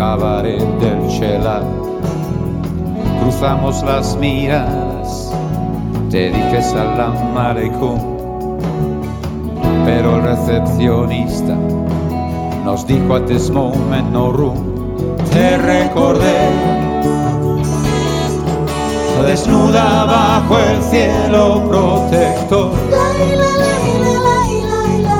Cabaret 0.00 0.64
del 0.80 1.08
Chelat. 1.08 1.62
Cruzamos 3.20 3.82
las 3.82 4.16
miradas, 4.16 5.30
te 6.10 6.30
dije 6.30 6.62
salam 6.62 7.34
pero 9.84 10.16
el 10.16 10.22
recepcionista 10.22 11.54
nos 12.64 12.86
dijo 12.86 13.14
at 13.16 13.26
this 13.26 13.50
moment 13.50 14.10
no 14.10 14.32
room. 14.32 14.56
Te 15.32 15.58
recordé 15.58 16.48
desnuda 19.26 20.06
bajo 20.06 20.58
el 20.58 20.82
cielo 20.82 21.62
protector, 21.68 22.72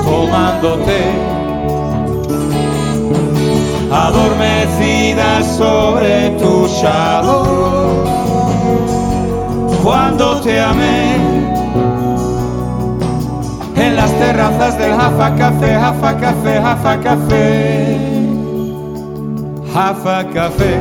tomándote, 0.03 1.40
adormecida 3.91 5.43
sobre 5.43 6.29
tu 6.39 6.67
shadow. 6.67 8.03
Cuando 9.83 10.39
te 10.41 10.59
amé 10.61 11.15
en 13.75 13.95
las 13.95 14.11
terrazas 14.13 14.77
del 14.77 14.93
Jafa 14.93 15.35
Café, 15.35 15.73
Jafa 15.73 16.17
Café, 16.17 16.61
Jafa 16.61 16.99
Café, 17.01 17.99
Jafa 19.73 20.23
Café. 20.29 20.79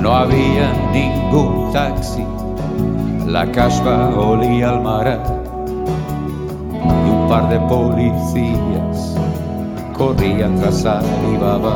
No 0.00 0.14
había 0.14 0.72
ningún 0.92 1.72
taxi, 1.72 2.24
la 3.26 3.50
caspa 3.50 4.10
olía 4.16 4.70
al 4.70 4.80
mar 4.80 5.35
par 7.36 7.50
de 7.50 7.60
policías. 7.68 9.14
Corrían 9.92 10.58
tras 10.58 10.86
Alibaba. 10.86 11.74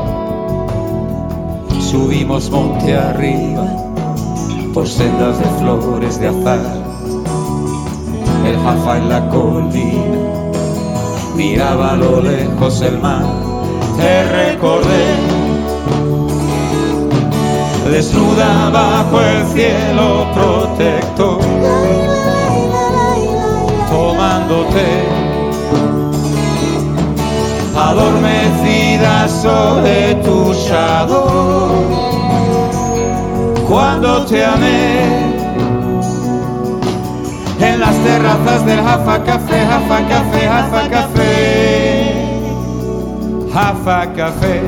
Subimos 1.79 2.51
monte 2.51 2.97
arriba 2.97 3.67
por 4.73 4.89
sendas 4.89 5.39
de 5.39 5.45
flores 5.59 6.19
de 6.19 6.29
azar, 6.29 6.61
el 8.47 8.57
jafa 8.65 8.99
en 8.99 9.09
la 9.11 9.29
colina 9.29 10.21
miraba 11.37 11.93
a 11.93 11.97
lo 11.97 12.23
lejos 12.23 12.81
el 12.81 12.99
mar, 12.99 13.27
te 13.99 14.13
recordé. 14.39 15.07
Desnuda 17.91 18.71
bajo 18.71 19.21
el 19.21 19.47
cielo 19.49 20.27
protector, 20.33 21.41
tomándote, 23.91 25.30
adormecida 27.89 29.29
sobre 29.29 30.15
tu 30.17 30.53
shadow. 30.53 31.71
Cuando 33.69 34.25
te 34.27 34.45
amé 34.45 35.31
en 37.61 37.81
las 37.81 37.97
terrazas 38.03 38.67
del 38.67 38.81
Jafa 38.83 39.23
Café, 39.25 39.67
Jafa 39.67 39.99
Café, 40.09 40.49
Jafa 40.49 40.89
Café, 40.89 42.15
Jafa 43.53 44.13
Café. 44.15 44.61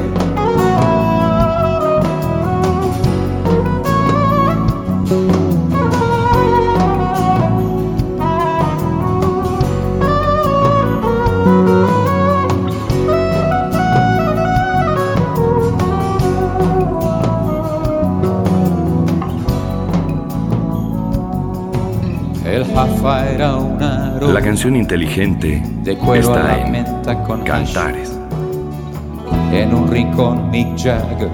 La 22.74 24.40
canción 24.40 24.76
inteligente 24.76 25.62
de 25.82 25.96
cuero 25.98 26.34
está 26.34 26.58
en 26.58 26.72
menta 26.72 27.22
con. 27.24 27.42
Cantares. 27.42 28.18
En 29.52 29.74
un 29.74 29.88
rincón 29.88 30.50
Mick 30.50 30.78
Jagger 30.78 31.28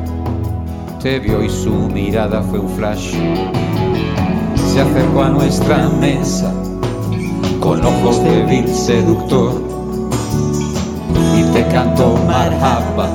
te 1.00 1.20
vio 1.20 1.44
y 1.44 1.48
su 1.48 1.70
mirada 1.70 2.42
fue 2.42 2.58
un 2.58 2.68
flash. 2.70 3.14
Se 4.56 4.80
acercó 4.80 5.22
a 5.22 5.28
nuestra 5.28 5.88
mesa 6.00 6.52
con 7.60 7.84
ojos 7.84 8.22
de 8.24 8.42
vil 8.42 8.68
seductor 8.68 9.62
y 11.36 11.42
te 11.52 11.64
cantó 11.68 12.16
Marhaba. 12.26 13.08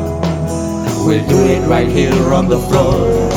We'll 1.05 1.27
do 1.27 1.45
it 1.45 1.67
right 1.67 1.89
here 1.89 2.33
on 2.33 2.47
the 2.47 2.57
floor. 2.69 3.32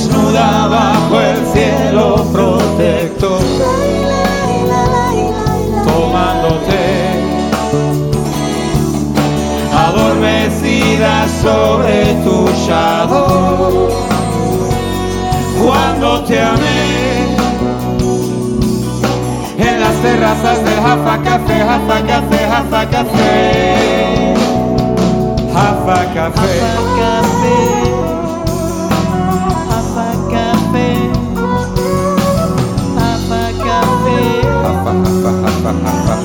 Desnuda 0.00 0.66
bajo 0.68 1.20
el 1.20 1.46
cielo 1.52 2.24
protector, 2.32 3.42
tomándote, 5.84 6.84
adormecida 9.76 11.26
sobre 11.42 12.14
tu 12.24 12.48
shadow. 12.66 13.88
Cuando 15.62 16.24
te 16.24 16.40
amé 16.40 17.26
en 19.58 19.80
las 19.80 19.94
terrazas 19.96 20.64
del 20.64 20.80
Jafa 20.80 21.22
Café, 21.22 21.58
Jafa 21.58 22.00
Café, 22.06 22.38
Jafa 22.48 22.88
Café, 22.88 24.34
Jafa 25.52 26.04
Café. 26.14 26.50
Jafa, 26.82 26.94
café. 27.10 28.09
ha, 35.72 35.90
ha, 35.90 36.14
ha. 36.14 36.19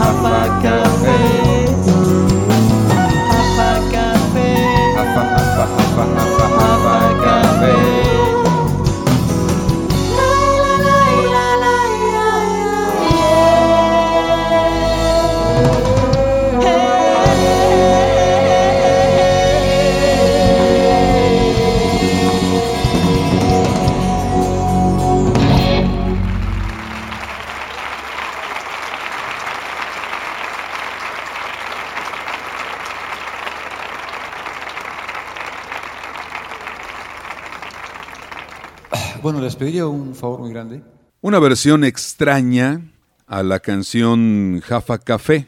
Bueno, 39.25 39.41
les 39.41 39.55
pediría 39.55 39.87
un 39.87 40.13
favor 40.13 40.41
muy 40.41 40.51
grande. 40.51 40.83
Una 41.19 41.39
versión 41.39 41.83
extraña 41.83 42.91
a 43.25 43.41
la 43.41 43.59
canción 43.59 44.61
Jaffa 44.63 44.99
Café, 44.99 45.47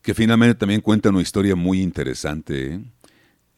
que 0.00 0.14
finalmente 0.14 0.54
también 0.54 0.80
cuenta 0.80 1.08
una 1.08 1.20
historia 1.20 1.56
muy 1.56 1.82
interesante. 1.82 2.74
¿eh? 2.74 2.80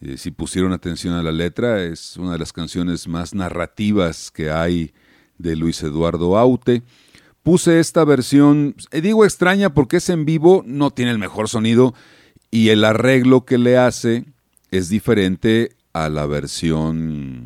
Eh, 0.01 0.17
si 0.17 0.31
pusieron 0.31 0.73
atención 0.73 1.13
a 1.13 1.23
la 1.23 1.33
letra, 1.33 1.83
es 1.83 2.17
una 2.17 2.33
de 2.33 2.39
las 2.39 2.51
canciones 2.51 3.07
más 3.07 3.35
narrativas 3.35 4.31
que 4.31 4.51
hay 4.51 4.95
de 5.37 5.55
Luis 5.55 5.83
Eduardo 5.83 6.39
Aute. 6.39 6.83
Puse 7.43 7.79
esta 7.79 8.07
versión, 8.07 8.75
eh, 8.91 9.03
digo 9.03 9.23
extraña 9.27 9.75
porque 9.75 9.99
es 9.99 10.09
en 10.09 10.25
vivo, 10.25 10.65
no 10.67 10.93
tiene 10.93 11.11
el 11.11 11.19
mejor 11.19 11.51
sonido 11.51 11.93
y 12.51 12.71
el 12.71 12.87
arreglo 12.87 13.45
que 13.45 13.59
le 13.59 13.77
hace 13.77 14.25
es 14.71 14.89
diferente 14.89 15.77
a 15.93 16.09
la 16.09 16.25
versión 16.25 17.42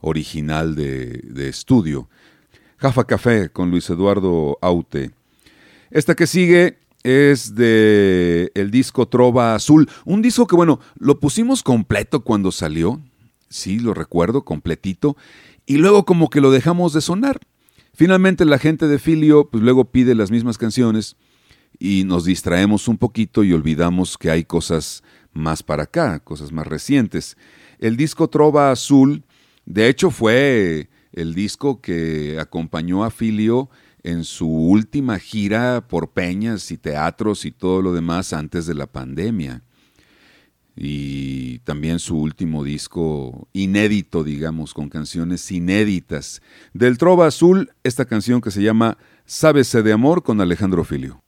original 0.00 0.74
de, 0.74 1.20
de 1.24 1.48
estudio. 1.48 2.08
Jaffa 2.78 3.04
Café 3.04 3.50
con 3.50 3.70
Luis 3.70 3.90
Eduardo 3.90 4.58
Aute. 4.62 5.10
Esta 5.90 6.14
que 6.14 6.26
sigue 6.26 6.78
es 7.02 7.54
de 7.54 8.50
el 8.54 8.70
disco 8.70 9.06
Trova 9.06 9.54
Azul, 9.54 9.88
un 10.04 10.22
disco 10.22 10.46
que 10.46 10.56
bueno, 10.56 10.80
lo 10.98 11.20
pusimos 11.20 11.62
completo 11.62 12.20
cuando 12.20 12.52
salió, 12.52 13.00
sí, 13.48 13.78
lo 13.78 13.94
recuerdo, 13.94 14.44
completito, 14.44 15.16
y 15.66 15.78
luego 15.78 16.04
como 16.04 16.30
que 16.30 16.40
lo 16.40 16.50
dejamos 16.50 16.92
de 16.92 17.00
sonar. 17.00 17.40
Finalmente 17.94 18.44
la 18.44 18.58
gente 18.58 18.86
de 18.86 18.98
Filio 18.98 19.48
pues 19.50 19.62
luego 19.62 19.86
pide 19.86 20.14
las 20.14 20.30
mismas 20.30 20.58
canciones 20.58 21.16
y 21.78 22.04
nos 22.04 22.24
distraemos 22.24 22.88
un 22.88 22.98
poquito 22.98 23.42
y 23.42 23.52
olvidamos 23.52 24.18
que 24.18 24.30
hay 24.30 24.44
cosas 24.44 25.02
más 25.32 25.62
para 25.62 25.84
acá, 25.84 26.20
cosas 26.20 26.52
más 26.52 26.66
recientes. 26.66 27.36
El 27.78 27.96
disco 27.96 28.28
Trova 28.28 28.70
Azul, 28.70 29.24
de 29.68 29.86
hecho, 29.90 30.10
fue 30.10 30.88
el 31.12 31.34
disco 31.34 31.82
que 31.82 32.38
acompañó 32.40 33.04
a 33.04 33.10
Filio 33.10 33.68
en 34.02 34.24
su 34.24 34.48
última 34.48 35.18
gira 35.18 35.86
por 35.86 36.12
peñas 36.12 36.70
y 36.70 36.78
teatros 36.78 37.44
y 37.44 37.50
todo 37.50 37.82
lo 37.82 37.92
demás 37.92 38.32
antes 38.32 38.64
de 38.64 38.72
la 38.72 38.86
pandemia. 38.86 39.62
Y 40.74 41.58
también 41.60 41.98
su 41.98 42.16
último 42.16 42.64
disco 42.64 43.46
inédito, 43.52 44.24
digamos, 44.24 44.72
con 44.72 44.88
canciones 44.88 45.52
inéditas. 45.52 46.40
Del 46.72 46.96
Trova 46.96 47.26
Azul, 47.26 47.70
esta 47.84 48.06
canción 48.06 48.40
que 48.40 48.50
se 48.50 48.62
llama 48.62 48.96
Sábese 49.26 49.82
de 49.82 49.92
Amor 49.92 50.22
con 50.22 50.40
Alejandro 50.40 50.82
Filio. 50.82 51.22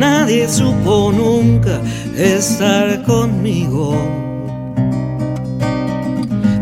Nadie 0.00 0.48
supo 0.48 1.12
nunca 1.12 1.78
estar 2.16 3.02
conmigo. 3.02 3.94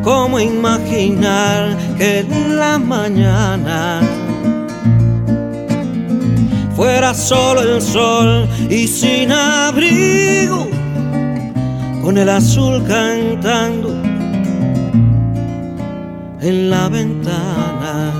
¿Cómo 0.02 0.40
imaginar 0.40 1.76
que 1.96 2.18
en 2.18 2.56
la 2.58 2.78
mañana 2.78 4.00
fuera 6.74 7.14
solo 7.14 7.60
el 7.60 7.80
sol 7.80 8.48
y 8.68 8.88
sin 8.88 9.30
abrigo, 9.30 10.66
con 12.02 12.18
el 12.18 12.28
azul 12.28 12.82
cantando 12.88 13.90
en 16.40 16.70
la 16.70 16.88
ventana? 16.88 18.12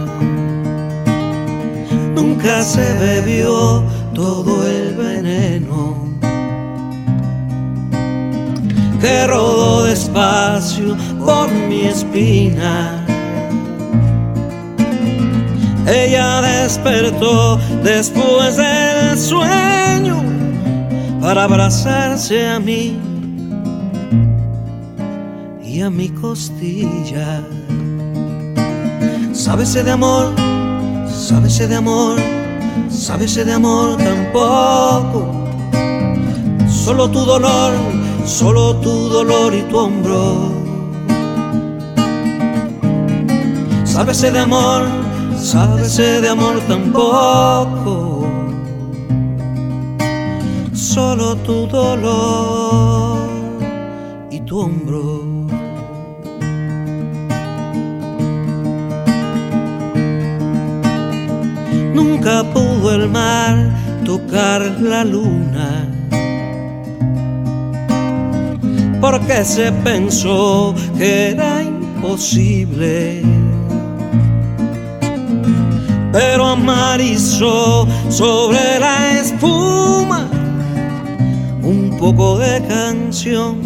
Nunca 2.15 2.63
se 2.63 2.87
bebió 3.01 3.83
todo 4.15 4.65
el 4.65 4.78
que 9.01 9.27
rodó 9.27 9.85
despacio 9.85 10.97
por 11.25 11.51
mi 11.51 11.83
espina. 11.83 13.05
Ella 15.87 16.43
despertó 16.43 17.59
después 17.83 18.57
del 18.57 19.19
sueño 19.19 20.23
para 21.21 21.45
abrazarse 21.45 22.47
a 22.49 22.59
mí 22.59 22.99
y 25.65 25.81
a 25.81 25.91
mi 25.91 26.09
costilla. 26.11 27.43
Sábese 29.33 29.83
de 29.83 29.93
amor, 29.93 30.35
sábese 31.09 31.69
de 31.69 31.77
amor 31.77 32.38
Sábese 32.89 33.45
de 33.45 33.53
amor 33.55 33.97
tampoco. 33.97 35.27
Solo 36.69 37.09
tu 37.11 37.21
dolor, 37.25 37.73
solo 38.25 38.77
tu 38.77 39.09
dolor 39.09 39.55
y 39.55 39.63
tu 39.63 39.79
hombro. 39.79 40.53
Sábese 43.85 44.31
de 44.31 44.39
amor, 44.39 44.83
sábese 45.37 46.21
de 46.21 46.29
amor 46.29 46.61
tampoco. 46.69 48.27
Solo 50.73 51.37
tu 51.37 51.67
dolor 51.67 53.29
y 54.31 54.41
tu 54.41 54.61
hombro. 54.61 55.18
Nunca 61.99 62.45
pudo 62.55 62.95
el 62.95 63.09
mar 63.09 63.57
tocar 64.05 64.61
la 64.81 65.05
luna. 65.05 65.85
Porque 69.01 69.45
se 69.45 69.73
pensó 69.83 70.77
que 70.97 71.31
era 71.31 71.61
imposible. 71.61 73.23
Pero 76.13 76.47
amarizó 76.47 77.89
sobre 78.09 78.79
la 78.79 79.19
espuma 79.19 80.31
un 81.63 81.97
poco 81.99 82.39
de 82.39 82.63
canción. 82.69 83.59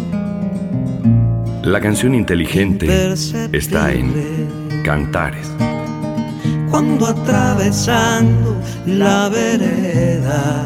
La 1.61 1.79
canción 1.79 2.15
inteligente 2.15 3.13
está 3.51 3.91
en 3.91 4.11
Cantares 4.83 5.51
cuando 6.73 7.05
atravesando 7.05 8.55
la 8.87 9.29
vereda. 9.29 10.65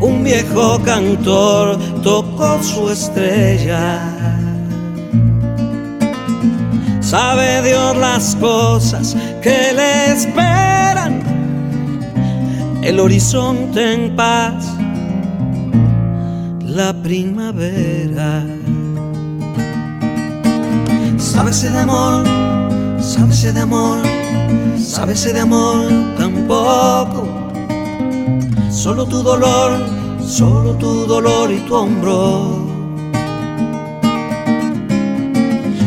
Un 0.00 0.22
viejo 0.22 0.80
cantor 0.84 1.80
tocó 2.04 2.62
su 2.62 2.90
estrella. 2.90 3.98
Sabe 7.00 7.62
Dios 7.62 7.96
las 7.96 8.36
cosas 8.36 9.16
que 9.42 9.72
le 9.74 10.12
esperan. 10.12 11.22
El 12.84 13.00
horizonte 13.00 13.94
en 13.94 14.14
paz, 14.14 14.64
la 16.64 16.92
primavera. 17.02 18.44
Sábese 21.18 21.68
de 21.68 21.78
amor 21.80 22.51
Sábese 23.14 23.52
de 23.52 23.60
amor, 23.60 23.98
sábese 24.78 25.34
de 25.34 25.40
amor 25.40 25.84
tampoco. 26.16 27.28
Solo 28.70 29.04
tu 29.04 29.22
dolor, 29.22 29.72
solo 30.26 30.72
tu 30.76 31.04
dolor 31.04 31.52
y 31.52 31.58
tu 31.66 31.74
hombro. 31.74 32.66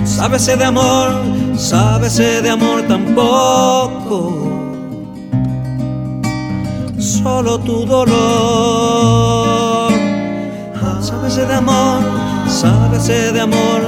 Sábese 0.06 0.56
de 0.56 0.66
amor, 0.66 1.10
sábese 1.58 2.44
de 2.44 2.50
amor 2.52 2.84
tampoco. 2.84 4.20
Solo 7.00 7.60
tu 7.62 7.88
dolor. 7.88 8.16
Sábese 11.02 11.44
de 11.48 11.56
amor, 11.56 12.04
sábese 12.48 13.32
de 13.32 13.42
amor, 13.42 13.82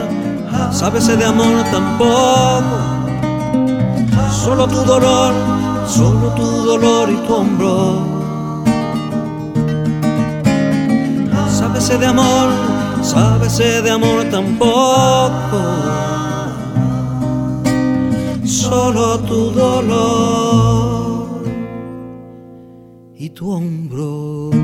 sábese 0.71 1.15
de 1.15 1.26
amor 1.26 1.63
tampoco 1.71 2.96
solo 4.47 4.65
tu 4.65 4.81
dolor, 4.86 5.33
solo 5.86 6.27
tu 6.38 6.47
dolor 6.71 7.10
y 7.12 7.17
tu 7.27 7.33
hombro. 7.33 7.73
Sábese 11.49 11.97
de 11.97 12.05
amor, 12.05 12.47
sábese 13.01 13.81
de 13.81 13.91
amor 13.91 14.23
tampoco. 14.31 15.60
Solo 18.45 19.19
tu 19.29 19.51
dolor 19.51 21.43
y 23.15 23.29
tu 23.31 23.51
hombro. 23.51 24.57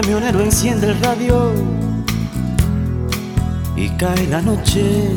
Camionero 0.00 0.40
enciende 0.40 0.86
el 0.86 0.98
radio 1.00 1.52
y 3.76 3.90
cae 3.90 4.26
la 4.28 4.40
noche. 4.40 5.14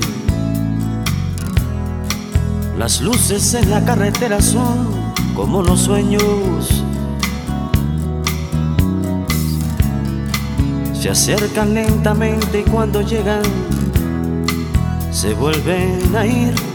Las 2.77 2.99
luces 2.99 3.53
en 3.53 3.69
la 3.69 3.85
carretera 3.85 4.41
son 4.41 4.89
como 5.35 5.61
los 5.61 5.79
sueños. 5.79 6.83
Se 10.93 11.09
acercan 11.09 11.73
lentamente 11.73 12.59
y 12.59 12.69
cuando 12.69 13.01
llegan 13.01 13.43
se 15.11 15.33
vuelven 15.33 16.13
a 16.13 16.25
ir. 16.25 16.72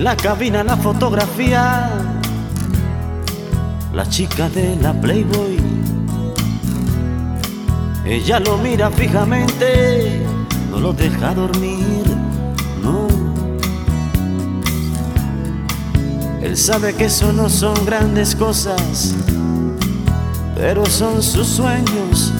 La 0.00 0.16
cabina 0.16 0.64
la 0.64 0.78
fotografía, 0.78 1.90
la 3.92 4.08
chica 4.08 4.48
de 4.48 4.74
la 4.76 4.98
Playboy. 4.98 5.58
Ella 8.06 8.40
lo 8.40 8.56
mira 8.56 8.90
fijamente, 8.90 10.24
no 10.70 10.80
lo 10.80 10.94
deja 10.94 11.34
dormir, 11.34 12.06
no. 12.82 13.08
Él 16.40 16.56
sabe 16.56 16.94
que 16.94 17.04
eso 17.04 17.30
no 17.34 17.50
son 17.50 17.74
grandes 17.84 18.34
cosas, 18.34 19.14
pero 20.56 20.86
son 20.86 21.22
sus 21.22 21.46
sueños, 21.46 22.32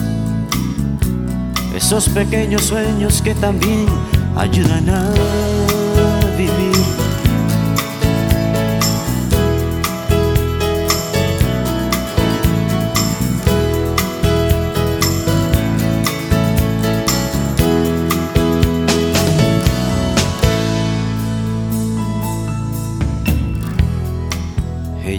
esos 1.75 2.09
pequeños 2.09 2.63
sueños 2.63 3.21
que 3.21 3.35
también 3.35 3.85
ayudan 4.35 4.89
a 4.89 5.80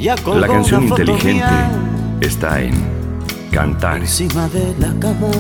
La 0.03 0.49
canción 0.49 0.89
inteligente 0.89 1.45
está 2.21 2.61
en 2.61 2.75
cantar. 3.53 3.99
Encima 3.99 4.49
de 4.49 4.75
la 4.81 4.93
cama. 4.99 5.31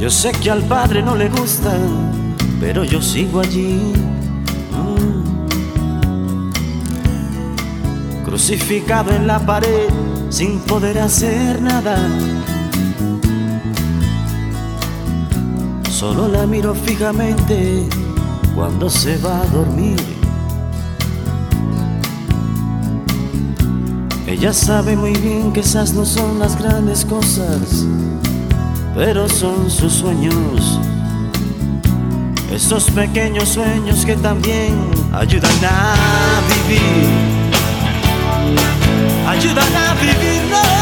Yo 0.00 0.08
sé 0.08 0.32
que 0.32 0.50
al 0.50 0.62
padre 0.62 1.02
no 1.02 1.14
le 1.14 1.28
gusta, 1.28 1.76
pero 2.58 2.84
yo 2.84 3.02
sigo 3.02 3.40
allí. 3.40 3.92
Mm. 4.72 5.44
Crucificado 8.24 9.10
en 9.10 9.26
la 9.26 9.38
pared 9.40 9.90
sin 10.30 10.60
poder 10.60 10.98
hacer 10.98 11.60
nada. 11.60 11.98
Solo 15.90 16.26
la 16.26 16.46
miro 16.46 16.74
fijamente 16.74 17.86
cuando 18.54 18.88
se 18.88 19.18
va 19.18 19.42
a 19.42 19.46
dormir. 19.48 20.21
Ella 24.32 24.54
sabe 24.54 24.96
muy 24.96 25.12
bien 25.12 25.52
que 25.52 25.60
esas 25.60 25.92
no 25.92 26.06
son 26.06 26.38
las 26.38 26.58
grandes 26.58 27.04
cosas, 27.04 27.84
pero 28.94 29.28
son 29.28 29.70
sus 29.70 29.92
sueños. 29.92 30.80
Esos 32.50 32.90
pequeños 32.92 33.50
sueños 33.50 34.06
que 34.06 34.16
también 34.16 34.74
ayudan 35.12 35.52
a 35.62 36.40
vivir. 36.48 37.08
Ayudan 39.28 39.76
a 39.76 39.94
vivir. 40.00 40.81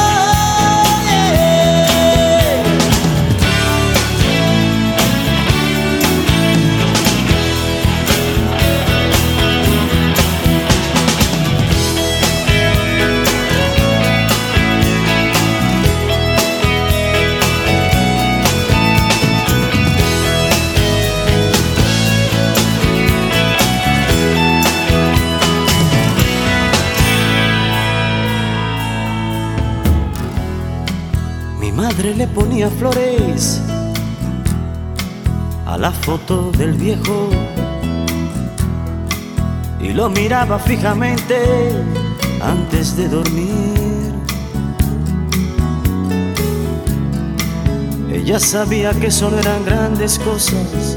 Le 32.15 32.27
ponía 32.27 32.69
flores 32.71 33.61
a 35.67 35.79
la 35.79 35.93
foto 35.93 36.51
del 36.53 36.73
viejo 36.73 37.29
y 39.81 39.93
lo 39.93 40.09
miraba 40.09 40.59
fijamente 40.59 41.37
antes 42.43 42.97
de 42.97 43.09
dormir. 43.09 44.13
Ella 48.13 48.39
sabía 48.39 48.93
que 48.93 49.11
solo 49.11 49.39
eran 49.39 49.65
grandes 49.65 50.19
cosas, 50.19 50.97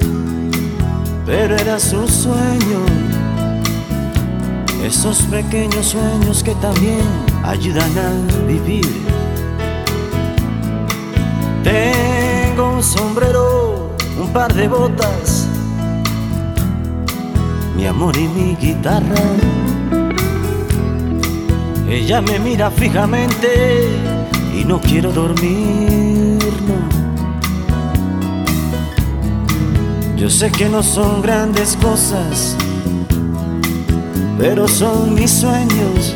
pero 1.25 1.55
era 1.55 1.79
su 1.79 2.07
sueño. 2.07 2.79
Esos 4.83 5.21
pequeños 5.23 5.85
sueños 5.87 6.43
que 6.43 6.55
también 6.55 7.01
ayudan 7.43 7.97
a 7.97 8.47
vivir. 8.47 9.02
Tengo 11.73 12.75
un 12.75 12.83
sombrero, 12.83 13.95
un 14.21 14.31
par 14.31 14.53
de 14.53 14.67
botas, 14.67 15.47
mi 17.75 17.87
amor 17.87 18.15
y 18.15 18.27
mi 18.27 18.55
guitarra. 18.55 19.23
Ella 21.89 22.21
me 22.21 22.37
mira 22.37 22.69
fijamente 22.69 23.87
y 24.55 24.63
no 24.65 24.79
quiero 24.79 25.11
dormir. 25.11 26.37
Yo 30.15 30.29
sé 30.29 30.51
que 30.51 30.69
no 30.69 30.83
son 30.83 31.23
grandes 31.23 31.75
cosas, 31.81 32.55
pero 34.37 34.67
son 34.67 35.15
mis 35.15 35.31
sueños. 35.31 36.13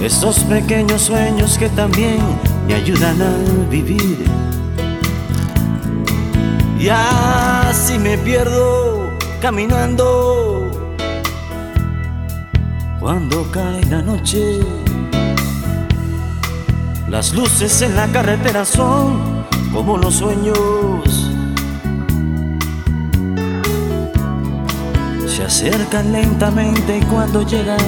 Esos 0.00 0.38
pequeños 0.44 1.02
sueños 1.02 1.58
que 1.58 1.68
también 1.68 2.20
me 2.66 2.74
ayudan 2.74 3.20
a 3.22 3.68
vivir. 3.70 4.24
Y 6.78 6.88
así 6.88 7.98
me 7.98 8.18
pierdo 8.18 9.10
caminando 9.40 10.70
cuando 13.00 13.50
cae 13.52 13.84
la 13.86 14.02
noche. 14.02 14.60
Las 17.08 17.34
luces 17.34 17.82
en 17.82 17.94
la 17.94 18.08
carretera 18.08 18.64
son 18.64 19.44
como 19.72 19.98
los 19.98 20.14
sueños. 20.14 20.56
Se 25.26 25.44
acercan 25.44 26.12
lentamente 26.12 26.98
y 26.98 27.02
cuando 27.02 27.42
llegan 27.42 27.78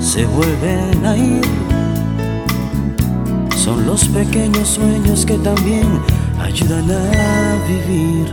se 0.00 0.24
vuelven 0.26 1.04
a 1.06 1.16
ir 1.16 1.77
son 3.58 3.86
los 3.86 4.06
pequeños 4.08 4.68
sueños 4.68 5.26
que 5.26 5.36
también 5.38 6.00
ayudan 6.40 6.88
a 6.90 7.56
vivir. 7.66 8.32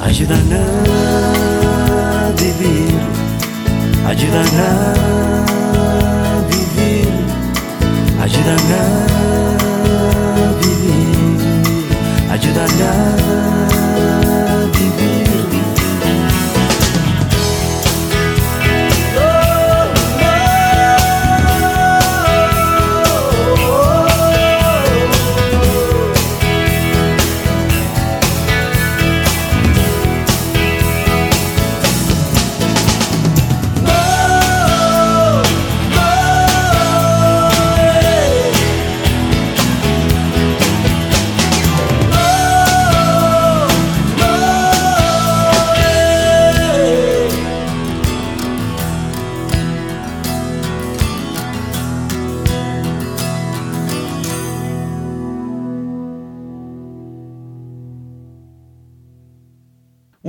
Ayudan 0.00 0.52
a 0.52 2.32
vivir. 2.40 2.94
Ayudan 4.06 4.46
a 4.46 4.72
vivir. 6.52 7.12
Ayudan 8.22 8.66
a 8.72 8.84
vivir. 10.62 11.36
Ayudan 12.30 12.82
a 12.82 12.92
vivir. 13.16 13.61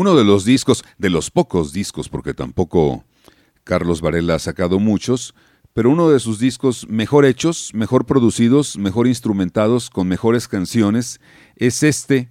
Uno 0.03 0.17
de 0.17 0.25
los 0.25 0.43
discos, 0.43 0.83
de 0.97 1.09
los 1.09 1.31
pocos 1.31 1.71
discos, 1.71 2.09
porque 2.09 2.33
tampoco 2.33 3.05
Carlos 3.63 4.01
Varela 4.01 4.35
ha 4.35 4.39
sacado 4.39 4.77
muchos, 4.77 5.33
pero 5.71 5.89
uno 5.89 6.09
de 6.09 6.19
sus 6.19 6.39
discos 6.39 6.85
mejor 6.89 7.23
hechos, 7.23 7.71
mejor 7.73 8.05
producidos, 8.05 8.77
mejor 8.77 9.07
instrumentados, 9.07 9.89
con 9.89 10.09
mejores 10.09 10.49
canciones, 10.49 11.21
es 11.55 11.83
este, 11.83 12.29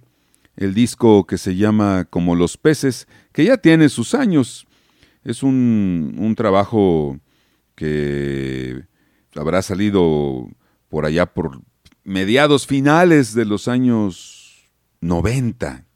el 0.55 0.75
disco 0.75 1.25
que 1.25 1.39
se 1.39 1.55
llama 1.55 2.05
Como 2.07 2.35
los 2.35 2.57
peces, 2.57 3.07
que 3.31 3.43
ya 3.43 3.57
tiene 3.57 3.89
sus 3.89 4.13
años. 4.13 4.67
Es 5.23 5.41
un, 5.41 6.15
un 6.19 6.35
trabajo 6.35 7.17
que 7.73 8.83
habrá 9.35 9.63
salido 9.63 10.47
por 10.89 11.07
allá 11.07 11.25
por 11.25 11.59
mediados 12.03 12.67
finales 12.67 13.33
de 13.33 13.45
los 13.45 13.67
años 13.67 14.69
90, 15.01 15.87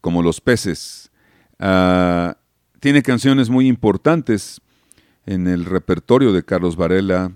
como 0.00 0.22
los 0.22 0.40
peces. 0.40 1.10
Ah, 1.58 2.36
tiene 2.80 3.02
canciones 3.02 3.50
muy 3.50 3.66
importantes 3.66 4.60
en 5.26 5.46
el 5.46 5.64
repertorio 5.64 6.32
de 6.32 6.44
Carlos 6.44 6.76
Varela. 6.76 7.32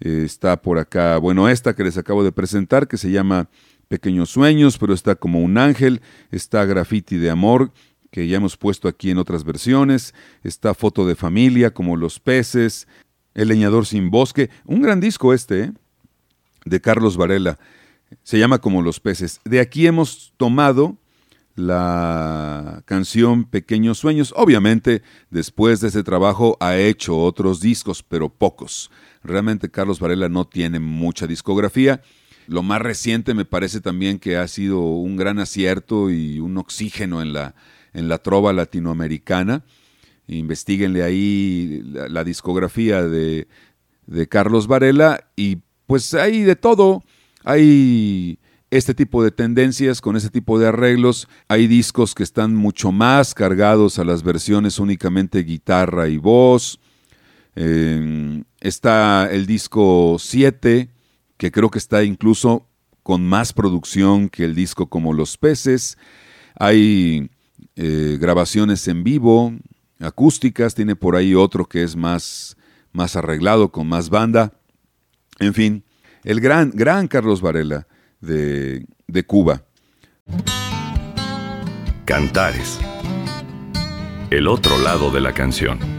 Eh, 0.00 0.22
está 0.24 0.60
por 0.60 0.78
acá, 0.78 1.18
bueno, 1.18 1.48
esta 1.48 1.74
que 1.74 1.84
les 1.84 1.98
acabo 1.98 2.24
de 2.24 2.32
presentar, 2.32 2.88
que 2.88 2.96
se 2.96 3.10
llama 3.10 3.48
Pequeños 3.88 4.30
Sueños, 4.30 4.78
pero 4.78 4.94
está 4.94 5.14
como 5.14 5.40
un 5.40 5.58
ángel. 5.58 6.00
Está 6.30 6.64
Graffiti 6.64 7.16
de 7.16 7.30
Amor, 7.30 7.72
que 8.10 8.28
ya 8.28 8.36
hemos 8.36 8.56
puesto 8.56 8.88
aquí 8.88 9.10
en 9.10 9.18
otras 9.18 9.44
versiones. 9.44 10.14
Está 10.42 10.74
Foto 10.74 11.06
de 11.06 11.16
Familia, 11.16 11.72
como 11.72 11.96
Los 11.96 12.20
Peces. 12.20 12.86
El 13.34 13.48
Leñador 13.48 13.86
sin 13.86 14.10
Bosque. 14.10 14.50
Un 14.64 14.82
gran 14.82 15.00
disco 15.00 15.32
este, 15.32 15.60
¿eh? 15.60 15.72
de 16.64 16.80
Carlos 16.80 17.16
Varela. 17.16 17.58
Se 18.22 18.38
llama 18.38 18.58
Como 18.58 18.82
los 18.82 19.00
peces. 19.00 19.40
De 19.44 19.60
aquí 19.60 19.86
hemos 19.86 20.32
tomado 20.36 20.96
la 21.58 22.82
canción 22.84 23.44
Pequeños 23.44 23.98
Sueños. 23.98 24.32
Obviamente, 24.36 25.02
después 25.30 25.80
de 25.80 25.88
ese 25.88 26.04
trabajo 26.04 26.56
ha 26.60 26.76
hecho 26.76 27.18
otros 27.18 27.60
discos, 27.60 28.02
pero 28.02 28.28
pocos. 28.28 28.90
Realmente 29.24 29.70
Carlos 29.70 29.98
Varela 29.98 30.28
no 30.28 30.46
tiene 30.46 30.78
mucha 30.78 31.26
discografía. 31.26 32.00
Lo 32.46 32.62
más 32.62 32.80
reciente 32.80 33.34
me 33.34 33.44
parece 33.44 33.80
también 33.80 34.18
que 34.18 34.36
ha 34.36 34.46
sido 34.48 34.80
un 34.80 35.16
gran 35.16 35.38
acierto 35.38 36.10
y 36.10 36.38
un 36.38 36.56
oxígeno 36.56 37.20
en 37.20 37.32
la, 37.32 37.54
en 37.92 38.08
la 38.08 38.18
trova 38.18 38.52
latinoamericana. 38.52 39.64
Investíguenle 40.28 41.02
ahí 41.02 41.82
la, 41.84 42.22
discografía 42.22 43.02
de, 43.02 43.48
de 44.06 44.28
Carlos 44.28 44.66
Varela 44.66 45.28
y 45.34 45.58
pues 45.86 46.14
hay 46.14 46.42
de 46.42 46.54
todo. 46.54 47.02
Hay 47.44 48.38
este 48.70 48.94
tipo 48.94 49.24
de 49.24 49.30
tendencias 49.30 50.00
con 50.00 50.16
este 50.16 50.30
tipo 50.30 50.58
de 50.58 50.68
arreglos. 50.68 51.28
Hay 51.48 51.66
discos 51.66 52.14
que 52.14 52.22
están 52.22 52.54
mucho 52.54 52.92
más 52.92 53.34
cargados 53.34 53.98
a 53.98 54.04
las 54.04 54.22
versiones 54.22 54.78
únicamente 54.78 55.42
guitarra 55.42 56.08
y 56.08 56.18
voz. 56.18 56.78
Em, 57.54 58.44
está 58.60 59.28
el 59.30 59.46
disco 59.46 60.16
7, 60.18 60.90
que 61.36 61.50
creo 61.50 61.70
que 61.70 61.78
está 61.78 62.04
incluso 62.04 62.66
con 63.02 63.26
más 63.26 63.52
producción 63.52 64.28
que 64.28 64.44
el 64.44 64.54
disco 64.54 64.88
como 64.88 65.14
Los 65.14 65.38
Peces. 65.38 65.96
Hay 66.54 67.30
eh, 67.74 68.18
grabaciones 68.20 68.86
en 68.86 69.02
vivo, 69.02 69.54
acústicas, 69.98 70.74
tiene 70.74 70.94
por 70.94 71.16
ahí 71.16 71.34
otro 71.34 71.64
que 71.64 71.82
es 71.82 71.96
más, 71.96 72.56
más 72.92 73.16
arreglado, 73.16 73.72
con 73.72 73.88
más 73.88 74.10
banda. 74.10 74.52
En 75.38 75.54
fin, 75.54 75.84
el 76.22 76.40
gran, 76.40 76.70
gran 76.74 77.08
Carlos 77.08 77.40
Varela 77.40 77.86
de, 78.20 78.86
de 79.06 79.22
Cuba. 79.24 79.62
Cantares. 82.04 82.78
El 84.30 84.46
otro 84.46 84.78
lado 84.78 85.10
de 85.10 85.20
la 85.20 85.32
canción. 85.32 85.97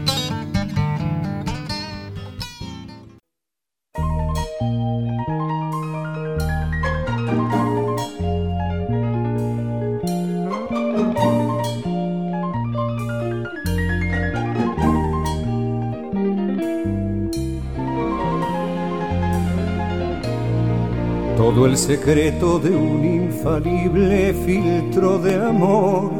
Secreto 21.90 22.60
de 22.60 22.70
un 22.70 23.04
infalible 23.04 24.32
filtro 24.46 25.18
de 25.18 25.34
amor 25.34 26.12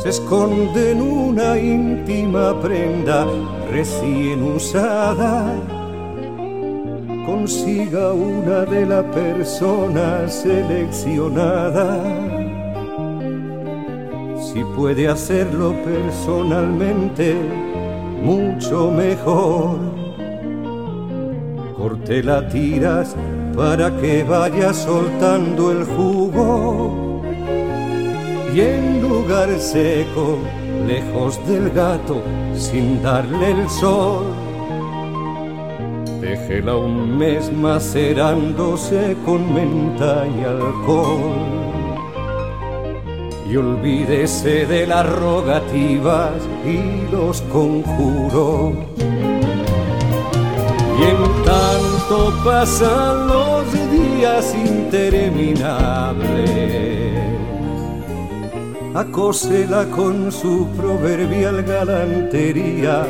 se 0.00 0.10
esconde 0.10 0.92
en 0.92 1.02
una 1.02 1.58
íntima 1.58 2.60
prenda 2.60 3.26
recién 3.72 4.40
usada. 4.40 5.52
Consiga 7.26 8.12
una 8.12 8.60
de 8.66 8.86
la 8.86 9.02
persona 9.10 10.28
seleccionada. 10.28 12.04
Si 14.38 14.62
puede 14.76 15.08
hacerlo 15.08 15.74
personalmente, 15.82 17.34
mucho 18.22 18.92
mejor 18.92 19.94
te 22.04 22.22
la 22.22 22.46
tiras 22.48 23.16
para 23.56 23.90
que 24.00 24.24
vaya 24.24 24.72
soltando 24.72 25.70
el 25.70 25.84
jugo. 25.84 27.22
Y 28.54 28.60
en 28.60 29.02
lugar 29.02 29.48
seco, 29.58 30.38
lejos 30.86 31.40
del 31.46 31.70
gato, 31.70 32.22
sin 32.54 33.02
darle 33.02 33.50
el 33.50 33.68
sol, 33.68 34.26
déjela 36.20 36.76
un 36.76 37.18
mes 37.18 37.52
macerándose 37.52 39.16
con 39.24 39.52
menta 39.52 40.24
y 40.26 40.44
alcohol. 40.44 41.32
Y 43.50 43.56
olvídese 43.56 44.66
de 44.66 44.86
las 44.86 45.06
rogativas 45.06 46.32
y 46.64 47.10
los 47.12 47.42
conjuros 47.42 48.74
y 50.98 51.02
en 51.02 51.44
tanto 51.44 52.32
pasan 52.44 53.28
días 54.04 54.54
interminables, 54.54 57.10
acósela 58.94 59.86
con 59.86 60.30
su 60.30 60.68
proverbial 60.76 61.62
galantería. 61.62 63.06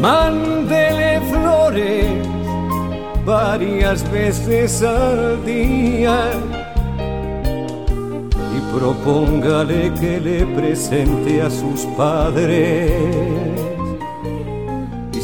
Mándele 0.00 1.20
flores 1.30 2.06
varias 3.24 4.10
veces 4.10 4.82
al 4.82 5.42
día 5.44 6.30
y 8.56 8.78
propóngale 8.78 9.92
que 10.00 10.20
le 10.20 10.46
presente 10.46 11.42
a 11.42 11.50
sus 11.50 11.82
padres 11.96 13.49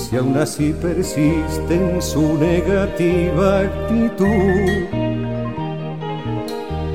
si 0.08 0.16
aún 0.16 0.36
así 0.36 0.72
persiste 0.80 1.74
en 1.74 2.00
su 2.00 2.38
negativa 2.38 3.60
actitud. 3.60 4.86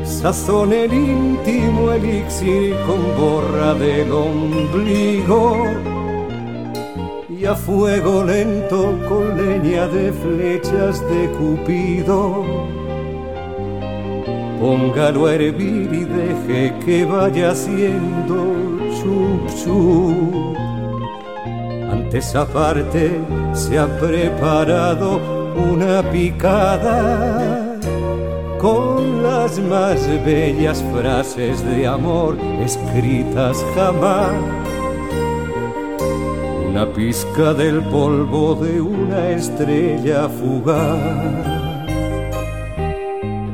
Sazón 0.06 0.72
el 0.72 0.94
íntimo 0.94 1.92
elixir 1.92 2.74
con 2.88 3.02
borra 3.20 3.74
del 3.74 4.12
ombligo 4.12 5.66
y 7.28 7.46
a 7.46 7.56
fuego 7.56 8.24
lento 8.24 8.98
con 9.10 9.36
leña 9.36 9.88
de 9.88 10.14
flechas 10.14 11.02
de 11.10 11.30
Cupido. 11.32 12.46
Póngalo 14.62 15.26
a 15.26 15.34
hervir 15.34 15.90
y 15.92 16.06
deje 16.06 16.74
que 16.86 17.04
vaya 17.04 17.52
haciendo 17.52 18.38
chup 18.96 19.48
chup 19.64 20.71
esa 22.14 22.46
parte 22.46 23.20
se 23.54 23.80
ha 23.80 23.88
preparado 24.00 25.20
una 25.56 26.04
picada 26.12 27.78
con 28.60 29.24
las 29.24 29.58
más 29.60 30.06
bellas 30.26 30.84
frases 30.94 31.64
de 31.66 31.88
amor 31.88 32.38
escritas 32.60 33.66
jamás. 33.76 34.34
Una 36.70 36.86
pizca 36.94 37.54
del 37.54 37.82
polvo 37.84 38.56
de 38.56 38.82
una 38.82 39.30
estrella 39.30 40.28
fugaz 40.30 41.00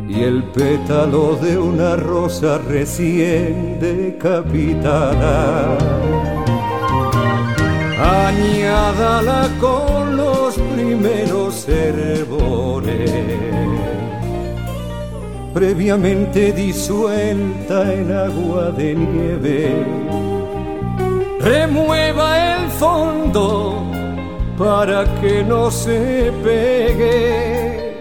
y 0.08 0.24
el 0.24 0.44
pétalo 0.44 1.36
de 1.36 1.58
una 1.58 1.96
rosa 1.96 2.58
recién 2.68 3.80
decapitada 3.80 5.78
con 9.60 10.16
los 10.16 10.56
primeros 10.56 11.68
hervores. 11.68 13.12
previamente 15.54 16.54
disuelta 16.54 17.94
en 17.94 18.12
agua 18.12 18.72
de 18.72 18.96
nieve. 18.96 19.86
Remueva 21.42 22.56
el 22.56 22.70
fondo 22.70 23.84
para 24.58 25.04
que 25.20 25.44
no 25.44 25.70
se 25.70 26.32
pegue 26.44 27.98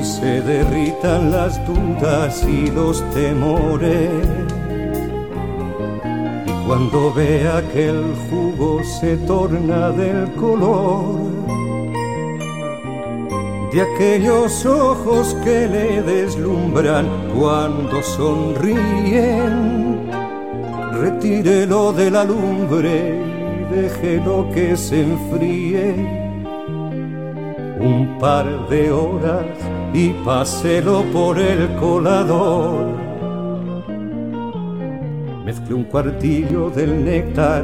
y 0.00 0.02
se 0.02 0.40
derritan 0.40 1.30
las 1.30 1.60
dudas 1.66 2.44
y 2.44 2.70
los 2.70 2.98
temores. 3.10 4.10
Y 6.68 6.70
cuando 6.70 7.10
vea 7.14 7.64
que 7.72 7.88
el 7.88 8.14
jugo 8.28 8.84
se 8.84 9.16
torna 9.16 9.90
del 9.90 10.30
color 10.34 11.14
de 13.72 13.80
aquellos 13.80 14.66
ojos 14.66 15.34
que 15.44 15.66
le 15.66 16.02
deslumbran 16.02 17.06
cuando 17.34 18.02
sonríen, 18.02 20.10
retírelo 20.92 21.94
de 21.94 22.10
la 22.10 22.24
lumbre 22.24 23.18
déjelo 23.70 24.50
que 24.52 24.76
se 24.76 25.04
enfríe 25.04 25.94
un 27.80 28.18
par 28.20 28.68
de 28.68 28.92
horas 28.92 29.46
y 29.94 30.10
páselo 30.24 31.02
por 31.12 31.38
el 31.38 31.74
colador. 31.76 32.97
Mezcle 35.68 35.74
un 35.74 35.84
cuartillo 35.84 36.70
del 36.70 37.04
néctar 37.04 37.62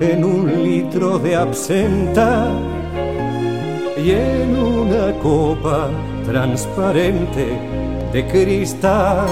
en 0.00 0.24
un 0.24 0.62
litro 0.62 1.18
de 1.18 1.34
absenta 1.36 2.50
y 3.96 4.10
en 4.10 4.56
una 4.56 5.12
copa 5.20 5.88
transparente 6.26 7.46
de 8.12 8.26
cristal 8.28 9.26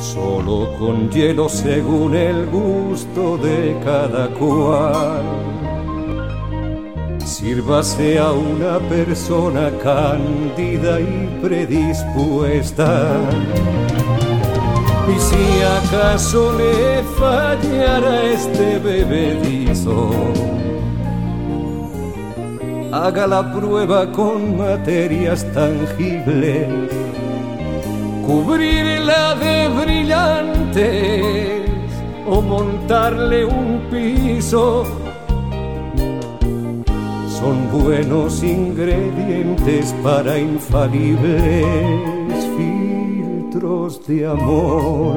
solo 0.00 0.74
con 0.78 1.10
hielo 1.10 1.48
según 1.48 2.14
el 2.14 2.46
gusto 2.46 3.38
de 3.38 3.76
cada 3.84 4.28
cual. 4.28 5.22
Sírvase 7.24 8.18
a 8.18 8.32
una 8.32 8.78
persona 8.88 9.70
cándida 9.82 11.00
y 11.00 11.28
predispuesta. 11.42 13.20
Y 15.10 15.18
si 15.18 15.44
acaso 15.62 16.52
le 16.58 17.02
fallara 17.18 18.22
este 18.24 18.78
bebedizo, 18.78 20.10
haga 22.92 23.26
la 23.26 23.52
prueba 23.52 24.10
con 24.12 24.56
materias 24.56 25.46
tangibles 25.52 26.68
cubrirla 28.28 29.34
de 29.36 29.68
brillantes 29.80 31.70
o 32.26 32.42
montarle 32.42 33.46
un 33.46 33.80
piso. 33.90 34.84
Son 37.38 37.70
buenos 37.72 38.42
ingredientes 38.42 39.94
para 40.02 40.36
infalibles 40.38 42.27
de 43.58 44.24
amor. 44.24 45.16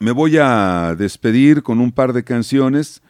Me 0.00 0.10
voy 0.12 0.38
a 0.38 0.94
despedir 0.96 1.62
con 1.62 1.80
un 1.80 1.92
par 1.92 2.14
de 2.14 2.24
canciones. 2.24 3.02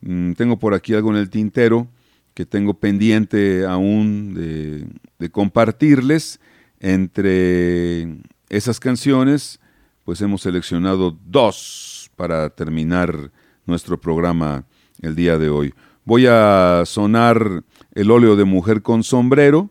Mm, 0.00 0.32
tengo 0.32 0.58
por 0.58 0.72
aquí 0.72 0.94
algo 0.94 1.10
en 1.10 1.16
el 1.16 1.28
tintero 1.28 1.88
que 2.32 2.46
tengo 2.46 2.72
pendiente 2.72 3.66
aún 3.66 4.32
de, 4.34 5.30
compartirles. 5.30 6.40
Entre 6.80 8.08
esas 8.48 8.80
canciones, 8.80 9.60
pues 10.04 10.22
hemos 10.22 10.40
seleccionado 10.40 11.18
dos 11.26 11.93
para 12.14 12.50
terminar 12.50 13.30
nuestro 13.66 14.00
programa 14.00 14.64
el 15.00 15.14
día 15.14 15.38
de 15.38 15.48
hoy. 15.48 15.74
Voy 16.04 16.26
a 16.26 16.82
sonar 16.86 17.64
el 17.94 18.10
óleo 18.10 18.36
de 18.36 18.44
mujer 18.44 18.82
con 18.82 19.02
sombrero 19.02 19.70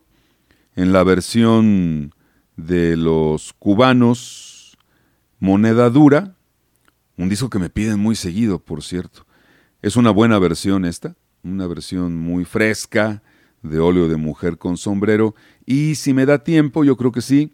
en 0.76 0.94
la 0.94 1.04
versión 1.04 2.14
de 2.56 2.98
los 2.98 3.54
cubanos 3.54 4.78
Moneda 5.40 5.90
Dura, 5.90 6.36
un 7.18 7.30
disco 7.30 7.50
que 7.50 7.60
me 7.60 7.70
piden 7.70 8.00
muy 8.00 8.16
seguido, 8.16 8.60
por 8.60 8.82
cierto. 8.82 9.26
Es 9.82 9.96
una 9.96 10.10
buena 10.10 10.40
versión 10.40 10.86
esta, 10.86 11.16
una 11.44 11.68
versión 11.68 12.18
muy 12.18 12.46
fresca 12.46 13.22
de 13.62 13.80
óleo 13.80 14.08
de 14.08 14.16
mujer 14.16 14.58
con 14.58 14.78
sombrero. 14.78 15.36
Y 15.66 15.96
si 15.96 16.14
me 16.14 16.26
da 16.26 16.44
tiempo, 16.44 16.84
yo 16.84 16.96
creo 16.96 17.12
que 17.12 17.22
sí, 17.22 17.54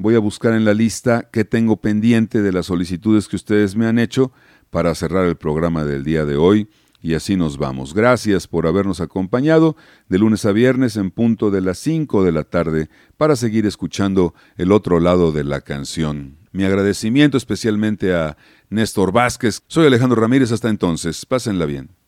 voy 0.00 0.14
a 0.14 0.18
buscar 0.18 0.54
en 0.54 0.64
la 0.64 0.72
lista 0.72 1.28
qué 1.30 1.44
tengo 1.44 1.76
pendiente 1.76 2.40
de 2.40 2.52
las 2.52 2.66
solicitudes 2.66 3.28
que 3.28 3.36
ustedes 3.36 3.76
me 3.76 3.86
han 3.86 3.98
hecho 3.98 4.32
para 4.70 4.94
cerrar 4.94 5.26
el 5.26 5.36
programa 5.36 5.84
del 5.84 6.04
día 6.04 6.24
de 6.24 6.36
hoy. 6.36 6.68
Y 7.02 7.14
así 7.14 7.36
nos 7.36 7.58
vamos. 7.58 7.94
Gracias 7.94 8.46
por 8.46 8.66
habernos 8.66 9.00
acompañado 9.00 9.76
de 10.08 10.18
lunes 10.18 10.44
a 10.46 10.52
viernes 10.52 10.96
en 10.96 11.10
punto 11.10 11.50
de 11.50 11.60
las 11.60 11.78
5 11.78 12.24
de 12.24 12.32
la 12.32 12.44
tarde 12.44 12.88
para 13.16 13.36
seguir 13.36 13.66
escuchando 13.66 14.34
el 14.56 14.72
otro 14.72 15.00
lado 15.00 15.32
de 15.32 15.44
la 15.44 15.60
canción. 15.60 16.36
Mi 16.52 16.64
agradecimiento 16.64 17.36
especialmente 17.36 18.14
a 18.14 18.36
Néstor 18.70 19.12
Vázquez. 19.12 19.62
Soy 19.66 19.86
Alejandro 19.86 20.20
Ramírez. 20.20 20.50
Hasta 20.52 20.68
entonces. 20.68 21.24
Pásenla 21.26 21.66
bien. 21.66 21.99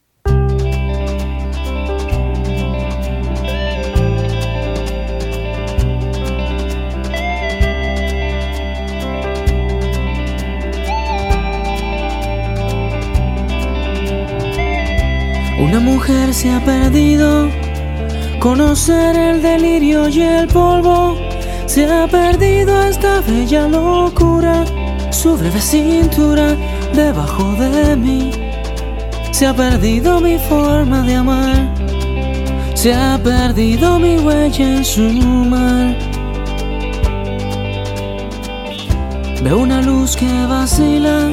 Una 15.62 15.78
mujer 15.78 16.34
se 16.34 16.50
ha 16.50 16.58
perdido, 16.64 17.48
conocer 18.40 19.16
el 19.16 19.40
delirio 19.40 20.08
y 20.08 20.20
el 20.20 20.48
polvo, 20.48 21.16
se 21.66 21.86
ha 21.86 22.08
perdido 22.08 22.82
esta 22.82 23.20
bella 23.20 23.68
locura 23.68 24.64
su 25.12 25.36
breve 25.36 25.60
cintura 25.60 26.56
debajo 26.92 27.54
de 27.54 27.94
mí. 27.94 28.32
Se 29.30 29.46
ha 29.46 29.54
perdido 29.54 30.20
mi 30.20 30.36
forma 30.36 31.02
de 31.02 31.14
amar, 31.14 31.72
se 32.74 32.92
ha 32.92 33.16
perdido 33.22 34.00
mi 34.00 34.18
huella 34.18 34.78
en 34.78 34.84
su 34.84 35.02
mar. 35.02 35.96
Veo 39.44 39.58
una 39.58 39.80
luz 39.80 40.16
que 40.16 40.46
vacila 40.46 41.30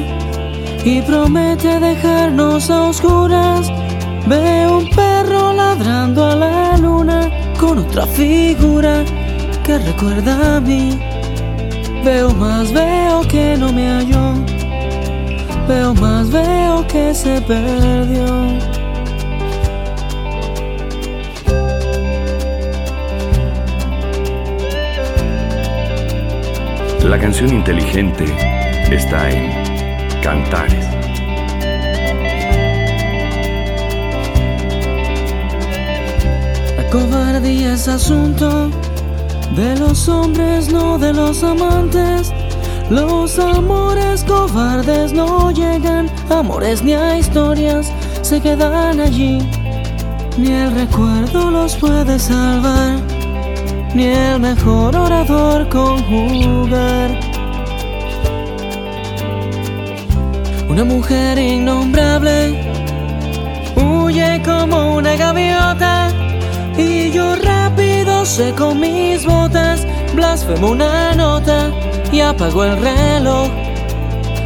y 0.84 1.02
promete 1.02 1.80
dejarnos 1.80 2.70
a 2.70 2.82
oscuras. 2.90 3.79
Veo 4.26 4.78
un 4.78 4.90
perro 4.90 5.52
ladrando 5.52 6.24
a 6.24 6.34
la 6.34 6.76
luna 6.76 7.30
con 7.58 7.78
otra 7.78 8.06
figura 8.06 9.04
que 9.64 9.78
recuerda 9.78 10.56
a 10.56 10.60
mí. 10.60 10.98
Veo 12.04 12.32
más, 12.34 12.72
veo 12.72 13.22
que 13.28 13.56
no 13.58 13.72
me 13.72 13.88
halló. 13.88 14.34
Veo 15.68 15.94
más, 15.94 16.30
veo 16.30 16.86
que 16.86 17.14
se 17.14 17.40
perdió. 17.42 18.80
La 27.04 27.18
canción 27.18 27.52
inteligente 27.52 28.24
está 28.90 29.30
en 29.30 29.50
Cantares. 30.22 30.89
Cobardía 36.90 37.74
es 37.74 37.88
asunto 37.88 38.70
de 39.54 39.76
los 39.76 40.08
hombres, 40.08 40.72
no 40.72 40.98
de 40.98 41.12
los 41.12 41.42
amantes. 41.42 42.32
Los 42.90 43.38
amores 43.38 44.24
cobardes 44.24 45.12
no 45.12 45.50
llegan, 45.50 46.10
amores 46.28 46.82
ni 46.82 46.94
a 46.94 47.16
historias 47.16 47.92
se 48.22 48.40
quedan 48.40 49.00
allí. 49.00 49.38
Ni 50.36 50.50
el 50.50 50.72
recuerdo 50.72 51.50
los 51.50 51.76
puede 51.76 52.18
salvar, 52.18 52.98
ni 53.94 54.06
el 54.06 54.40
mejor 54.40 54.96
orador 54.96 55.68
conjugar. 55.68 57.20
Una 60.68 60.84
mujer 60.84 61.38
innombrable 61.38 62.70
huye 63.76 64.40
como 64.44 64.96
una 64.96 65.16
gaviota 65.16 66.09
y 66.80 67.10
yo 67.12 67.36
rápido 67.36 68.24
seco 68.24 68.74
mis 68.74 69.24
botas, 69.24 69.86
blasfemo 70.14 70.70
una 70.70 71.14
nota 71.14 71.70
y 72.12 72.20
apago 72.20 72.64
el 72.64 72.76
reloj 72.80 73.48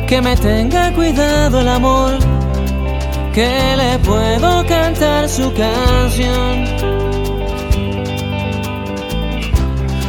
que 0.07 0.21
me 0.21 0.37
tenga 0.37 0.93
cuidado 0.93 1.61
el 1.61 1.69
amor, 1.69 2.19
que 3.33 3.75
le 3.77 3.99
puedo 4.01 4.67
cantar 4.67 5.29
su 5.29 5.53
canción. 5.55 6.65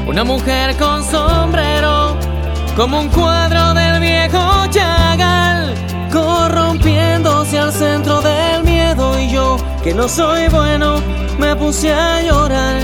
Una 0.05 0.23
mujer 0.23 0.75
con 0.77 1.03
sombrero, 1.03 2.15
como 2.75 2.99
un 2.99 3.09
cuadro 3.09 3.73
del 3.73 3.99
viejo 3.99 4.67
Chagal, 4.69 5.73
corrompiéndose 6.11 7.57
al 7.57 7.71
centro 7.71 8.21
del 8.21 8.63
miedo 8.63 9.19
y 9.19 9.29
yo, 9.29 9.57
que 9.85 9.93
no 9.93 10.09
soy 10.09 10.47
bueno, 10.47 10.95
me 11.37 11.55
puse 11.55 11.93
a 11.93 12.19
llorar, 12.23 12.81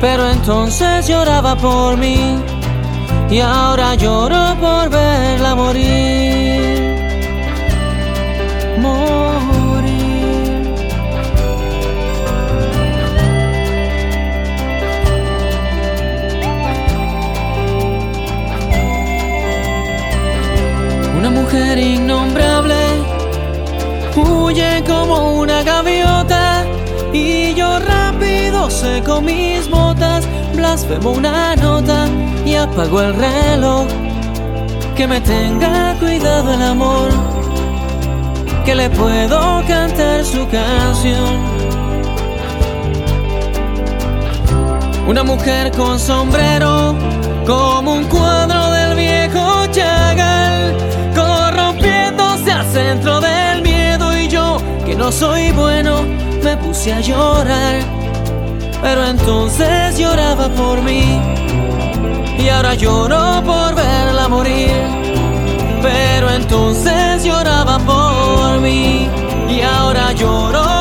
pero 0.00 0.30
entonces 0.30 1.06
lloraba 1.06 1.54
por 1.56 1.98
mí 1.98 2.38
y 3.30 3.38
ahora 3.40 3.94
lloro 3.96 4.56
por 4.58 4.88
verla 4.88 5.54
morir. 5.54 6.96
Morir. 8.78 9.90
Una 21.18 21.28
mujer 21.28 21.78
innombrable 21.78 22.89
huye 24.16 24.82
como 24.86 25.34
una 25.40 25.62
gaviota 25.62 26.64
y 27.12 27.54
yo 27.54 27.78
rápido 27.78 28.70
seco 28.70 29.20
mis 29.20 29.68
botas, 29.68 30.26
blasfemo 30.54 31.10
una 31.10 31.56
nota 31.56 32.06
y 32.44 32.54
apago 32.54 33.02
el 33.02 33.14
reloj. 33.14 33.86
Que 34.96 35.06
me 35.06 35.20
tenga 35.20 35.96
cuidado 35.98 36.52
el 36.54 36.62
amor, 36.62 37.08
que 38.64 38.74
le 38.74 38.90
puedo 38.90 39.62
cantar 39.66 40.24
su 40.24 40.46
canción. 40.48 41.60
Una 45.08 45.24
mujer 45.24 45.72
con 45.72 45.98
sombrero, 45.98 46.94
como 47.46 47.94
un 47.94 48.04
cuadro 48.04 48.39
soy 55.10 55.50
bueno, 55.52 56.02
me 56.42 56.56
puse 56.56 56.92
a 56.92 57.00
llorar, 57.00 57.80
pero 58.82 59.04
entonces 59.06 59.98
lloraba 59.98 60.48
por 60.48 60.80
mí. 60.82 61.20
Y 62.38 62.48
ahora 62.48 62.74
lloro 62.74 63.42
por 63.44 63.74
verla 63.74 64.28
morir. 64.28 64.72
Pero 65.82 66.30
entonces 66.30 67.24
lloraba 67.24 67.78
por 67.78 68.60
mí. 68.60 69.08
Y 69.48 69.60
ahora 69.60 70.12
lloro 70.12 70.79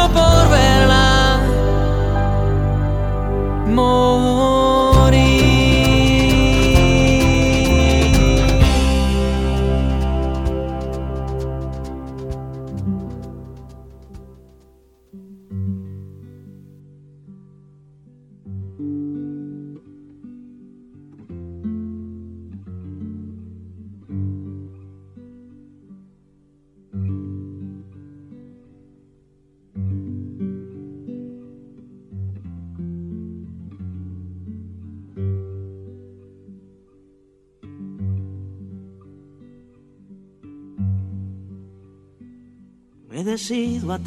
decido 43.29 43.93
a 43.93 43.99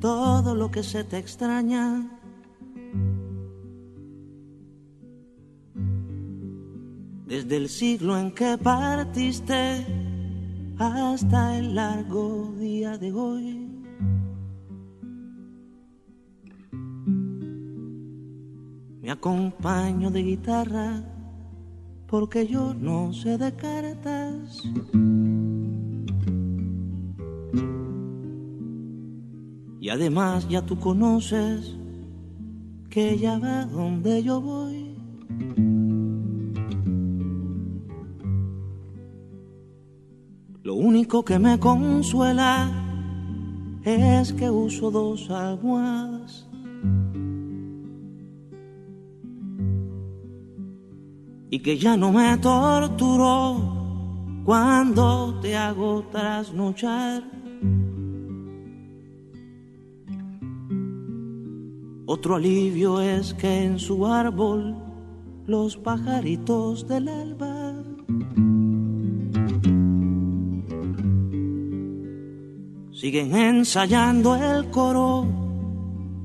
todo 0.00 0.54
lo 0.54 0.70
que 0.70 0.82
se 0.84 1.02
te 1.02 1.18
extraña. 1.18 2.08
Desde 7.26 7.56
el 7.56 7.68
siglo 7.68 8.16
en 8.16 8.30
que 8.30 8.56
partiste 8.56 9.84
hasta 10.78 11.58
el 11.58 11.74
largo 11.74 12.54
día 12.60 12.96
de 12.96 13.12
hoy. 13.12 13.68
Me 19.02 19.10
acompaño 19.10 20.10
de 20.10 20.22
guitarra 20.22 21.02
porque 22.06 22.46
yo 22.46 22.72
no 22.72 23.12
sé 23.12 23.36
de 23.36 23.52
cartas. 23.54 24.62
Y 29.86 29.88
además 29.88 30.48
ya 30.48 30.62
tú 30.62 30.80
conoces 30.80 31.76
que 32.90 33.16
ya 33.18 33.38
va 33.38 33.66
donde 33.66 34.20
yo 34.20 34.40
voy. 34.40 34.96
Lo 40.64 40.74
único 40.74 41.24
que 41.24 41.38
me 41.38 41.60
consuela 41.60 42.68
es 43.84 44.32
que 44.32 44.50
uso 44.50 44.90
dos 44.90 45.30
almohadas. 45.30 46.48
Y 51.48 51.60
que 51.60 51.78
ya 51.78 51.96
no 51.96 52.10
me 52.10 52.36
torturó 52.38 54.42
cuando 54.44 55.38
te 55.40 55.56
hago 55.56 56.02
trasnochar. 56.10 57.35
Otro 62.18 62.36
alivio 62.36 63.02
es 63.02 63.34
que 63.34 63.64
en 63.64 63.78
su 63.78 64.06
árbol 64.06 64.74
los 65.46 65.76
pajaritos 65.76 66.88
del 66.88 67.08
alba 67.08 67.74
siguen 72.90 73.36
ensayando 73.36 74.34
el 74.34 74.70
coro 74.70 75.26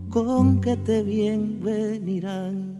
con 0.09 0.61
que 0.61 0.77
te 0.77 1.03
bienvenirán. 1.03 2.77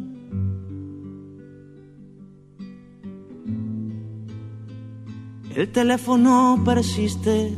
El 5.53 5.69
teléfono 5.73 6.61
persiste 6.63 7.53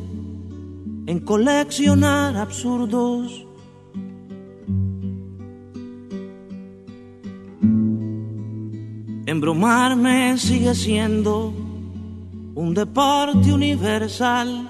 en 1.06 1.20
coleccionar 1.20 2.38
absurdos 2.38 3.45
Embromarme 9.44 10.38
sigue 10.38 10.74
siendo 10.74 11.54
un 12.56 12.74
deporte 12.74 13.52
universal. 13.52 14.70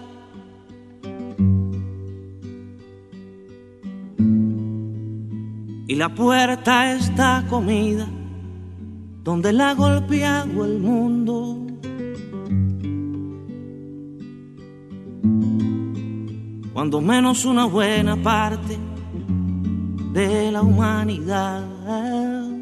Y 5.87 5.93
la 5.93 6.09
puerta 6.15 6.91
está 6.91 7.45
comida 7.47 8.07
donde 9.23 9.53
la 9.53 9.69
ha 9.69 9.73
golpeado 9.75 10.65
el 10.65 10.79
mundo. 10.79 11.59
Cuando 16.73 16.99
menos 16.99 17.45
una 17.45 17.65
buena 17.65 18.15
parte 18.15 18.79
de 20.13 20.51
la 20.51 20.63
humanidad. 20.63 22.52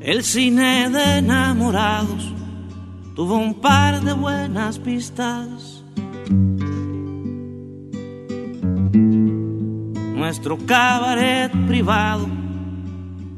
El 0.00 0.24
cine 0.24 0.88
de 0.88 1.18
enamorados 1.18 2.32
tuvo 3.14 3.36
un 3.36 3.52
par 3.52 4.00
de 4.00 4.14
buenas 4.14 4.78
pistas. 4.78 5.84
Nuestro 10.16 10.56
cabaret 10.64 11.52
privado 11.66 12.26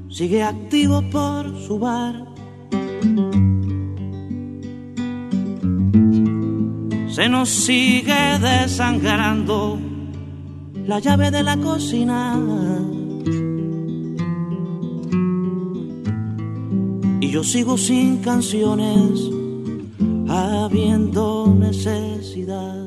sigue 0.08 0.44
activo 0.44 1.02
por 1.10 1.58
su 1.66 1.80
bar. 1.80 2.26
Se 7.08 7.28
nos 7.28 7.48
sigue 7.48 8.38
desangrando 8.38 9.80
la 10.86 11.00
llave 11.00 11.32
de 11.32 11.42
la 11.42 11.56
cocina. 11.56 12.38
Yo 17.33 17.43
sigo 17.43 17.78
sin 17.78 18.18
canciones, 18.18 19.30
habiendo 20.28 21.47
necesidad. 21.59 22.82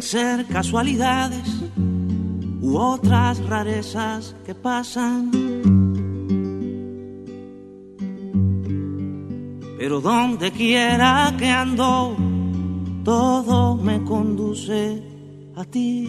Ser 0.00 0.46
casualidades 0.46 1.46
u 2.60 2.76
otras 2.76 3.38
rarezas 3.46 4.34
que 4.46 4.54
pasan. 4.54 5.30
Pero 9.78 10.00
donde 10.00 10.50
quiera 10.52 11.34
que 11.38 11.48
ando, 11.48 12.16
todo 13.04 13.76
me 13.76 14.02
conduce 14.04 15.02
a 15.56 15.64
ti. 15.64 16.06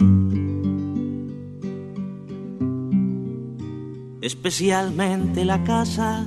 Especialmente 4.22 5.44
la 5.44 5.64
casa 5.64 6.26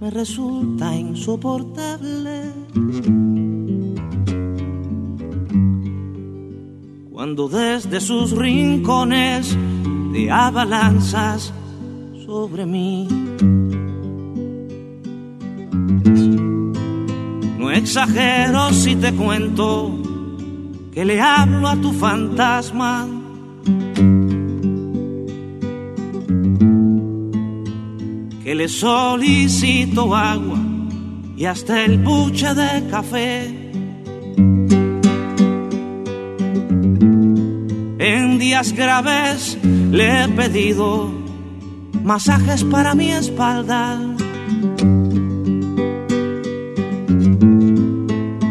me 0.00 0.10
resulta 0.10 0.94
insoportable. 0.94 2.52
Cuando 7.26 7.48
desde 7.48 8.00
sus 8.00 8.30
rincones 8.30 9.58
te 10.12 10.30
abalanzas 10.30 11.52
sobre 12.24 12.64
mí. 12.64 13.08
No 17.58 17.68
exagero 17.72 18.72
si 18.72 18.94
te 18.94 19.12
cuento 19.12 20.00
que 20.94 21.04
le 21.04 21.20
hablo 21.20 21.66
a 21.66 21.74
tu 21.74 21.92
fantasma. 21.94 23.08
Que 28.44 28.54
le 28.54 28.68
solicito 28.68 30.14
agua 30.14 30.60
y 31.36 31.44
hasta 31.44 31.84
el 31.86 31.98
buche 31.98 32.54
de 32.54 32.88
café. 32.88 33.55
Días 38.56 38.72
graves 38.72 39.58
le 39.90 40.24
he 40.24 40.28
pedido 40.28 41.12
masajes 42.02 42.64
para 42.64 42.94
mi 42.94 43.12
espalda. 43.12 44.00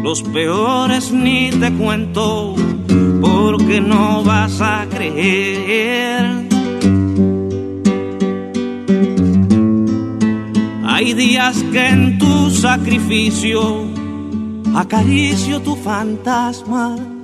Los 0.04 0.22
peores 0.22 1.10
ni 1.10 1.50
te 1.50 1.72
cuento 1.72 2.54
porque 3.20 3.80
no 3.80 4.22
vas 4.22 4.60
a 4.60 4.86
creer. 4.88 6.46
Hay 10.84 11.14
días 11.14 11.64
que 11.72 11.88
en 11.88 12.18
tu 12.18 12.50
sacrificio 12.50 13.88
acaricio 14.72 15.60
tu 15.62 15.74
fantasma. 15.74 17.15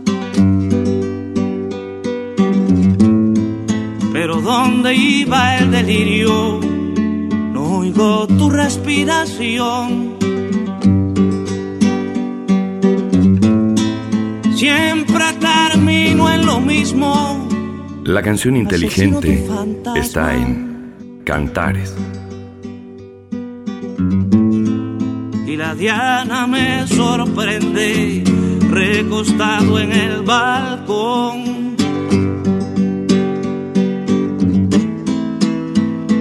Donde 4.42 4.94
iba 4.94 5.58
el 5.58 5.70
delirio, 5.70 6.60
no 7.52 7.78
oigo 7.78 8.26
tu 8.26 8.50
respiración. 8.50 10.16
Siempre 14.54 15.24
termino 15.40 16.30
en 16.30 16.46
lo 16.46 16.60
mismo. 16.60 17.48
La 18.04 18.22
canción 18.22 18.56
inteligente 18.56 19.46
está 19.94 20.34
en 20.34 21.22
Cantares. 21.24 21.94
y 25.52 25.56
la 25.56 25.74
diana 25.74 26.46
me 26.46 26.86
sorprende 26.86 28.24
recostado 28.70 29.78
en 29.78 29.92
el 29.92 30.22
balcón. 30.22 31.61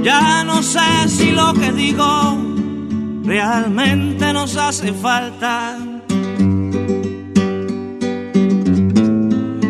Ya 0.03 0.43
no 0.43 0.63
sé 0.63 1.07
si 1.07 1.31
lo 1.31 1.53
que 1.53 1.71
digo 1.71 2.37
realmente 3.23 4.33
nos 4.33 4.57
hace 4.57 4.91
falta. 4.93 5.77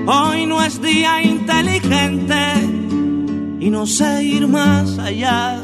Hoy 0.07 0.45
no 0.45 0.63
es 0.63 0.81
día 0.81 1.21
inteligente 1.21 2.43
y 3.59 3.69
no 3.69 3.85
sé 3.85 4.23
ir 4.23 4.47
más 4.47 4.97
allá. 4.99 5.59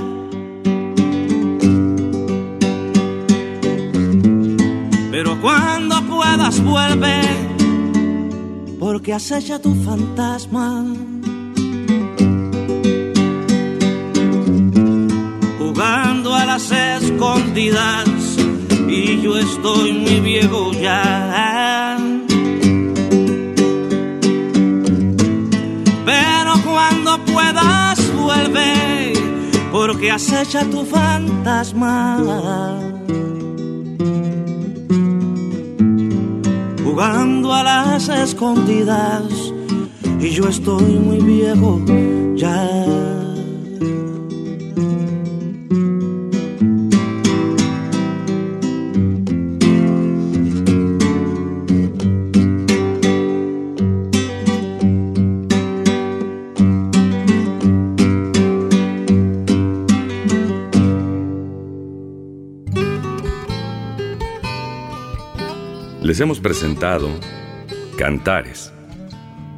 Pero 5.11 5.41
cuando 5.41 6.01
puedas 6.03 6.61
vuelve, 6.63 7.21
porque 8.79 9.13
acecha 9.13 9.59
tu 9.59 9.73
fantasma. 9.83 11.06
Las 16.57 16.71
escondidas 16.71 18.09
y 18.89 19.21
yo 19.21 19.37
estoy 19.37 19.93
muy 19.93 20.19
viejo 20.21 20.71
ya. 20.73 21.99
Pero 26.03 26.53
cuando 26.65 27.23
puedas 27.25 27.99
vuelve, 28.15 29.13
porque 29.71 30.09
acecha 30.09 30.65
tu 30.65 30.83
fantasma. 30.83 32.23
jugando 36.83 37.53
a 37.53 37.61
las 37.61 38.09
escondidas 38.09 39.53
y 40.19 40.29
yo 40.29 40.47
estoy 40.47 40.95
muy 40.95 41.19
viejo 41.19 41.79
ya. 42.35 43.16
Les 66.17 66.23
hemos 66.23 66.39
presentado 66.39 67.09
Cantares, 67.95 68.73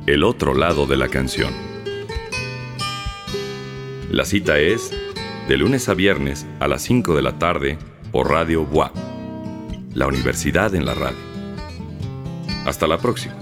el 0.07 0.25
otro 0.25 0.53
lado 0.53 0.87
de 0.87 0.97
la 0.97 1.07
canción. 1.07 1.53
La 4.11 4.25
cita 4.25 4.59
es 4.59 4.91
de 5.47 5.55
lunes 5.55 5.87
a 5.87 5.93
viernes 5.93 6.45
a 6.59 6.67
las 6.67 6.81
5 6.81 7.15
de 7.15 7.21
la 7.21 7.39
tarde 7.39 7.77
por 8.11 8.29
Radio 8.29 8.65
BUA, 8.65 8.91
la 9.93 10.07
universidad 10.07 10.75
en 10.75 10.85
la 10.85 10.95
radio. 10.95 11.17
Hasta 12.65 12.87
la 12.87 12.97
próxima. 12.97 13.38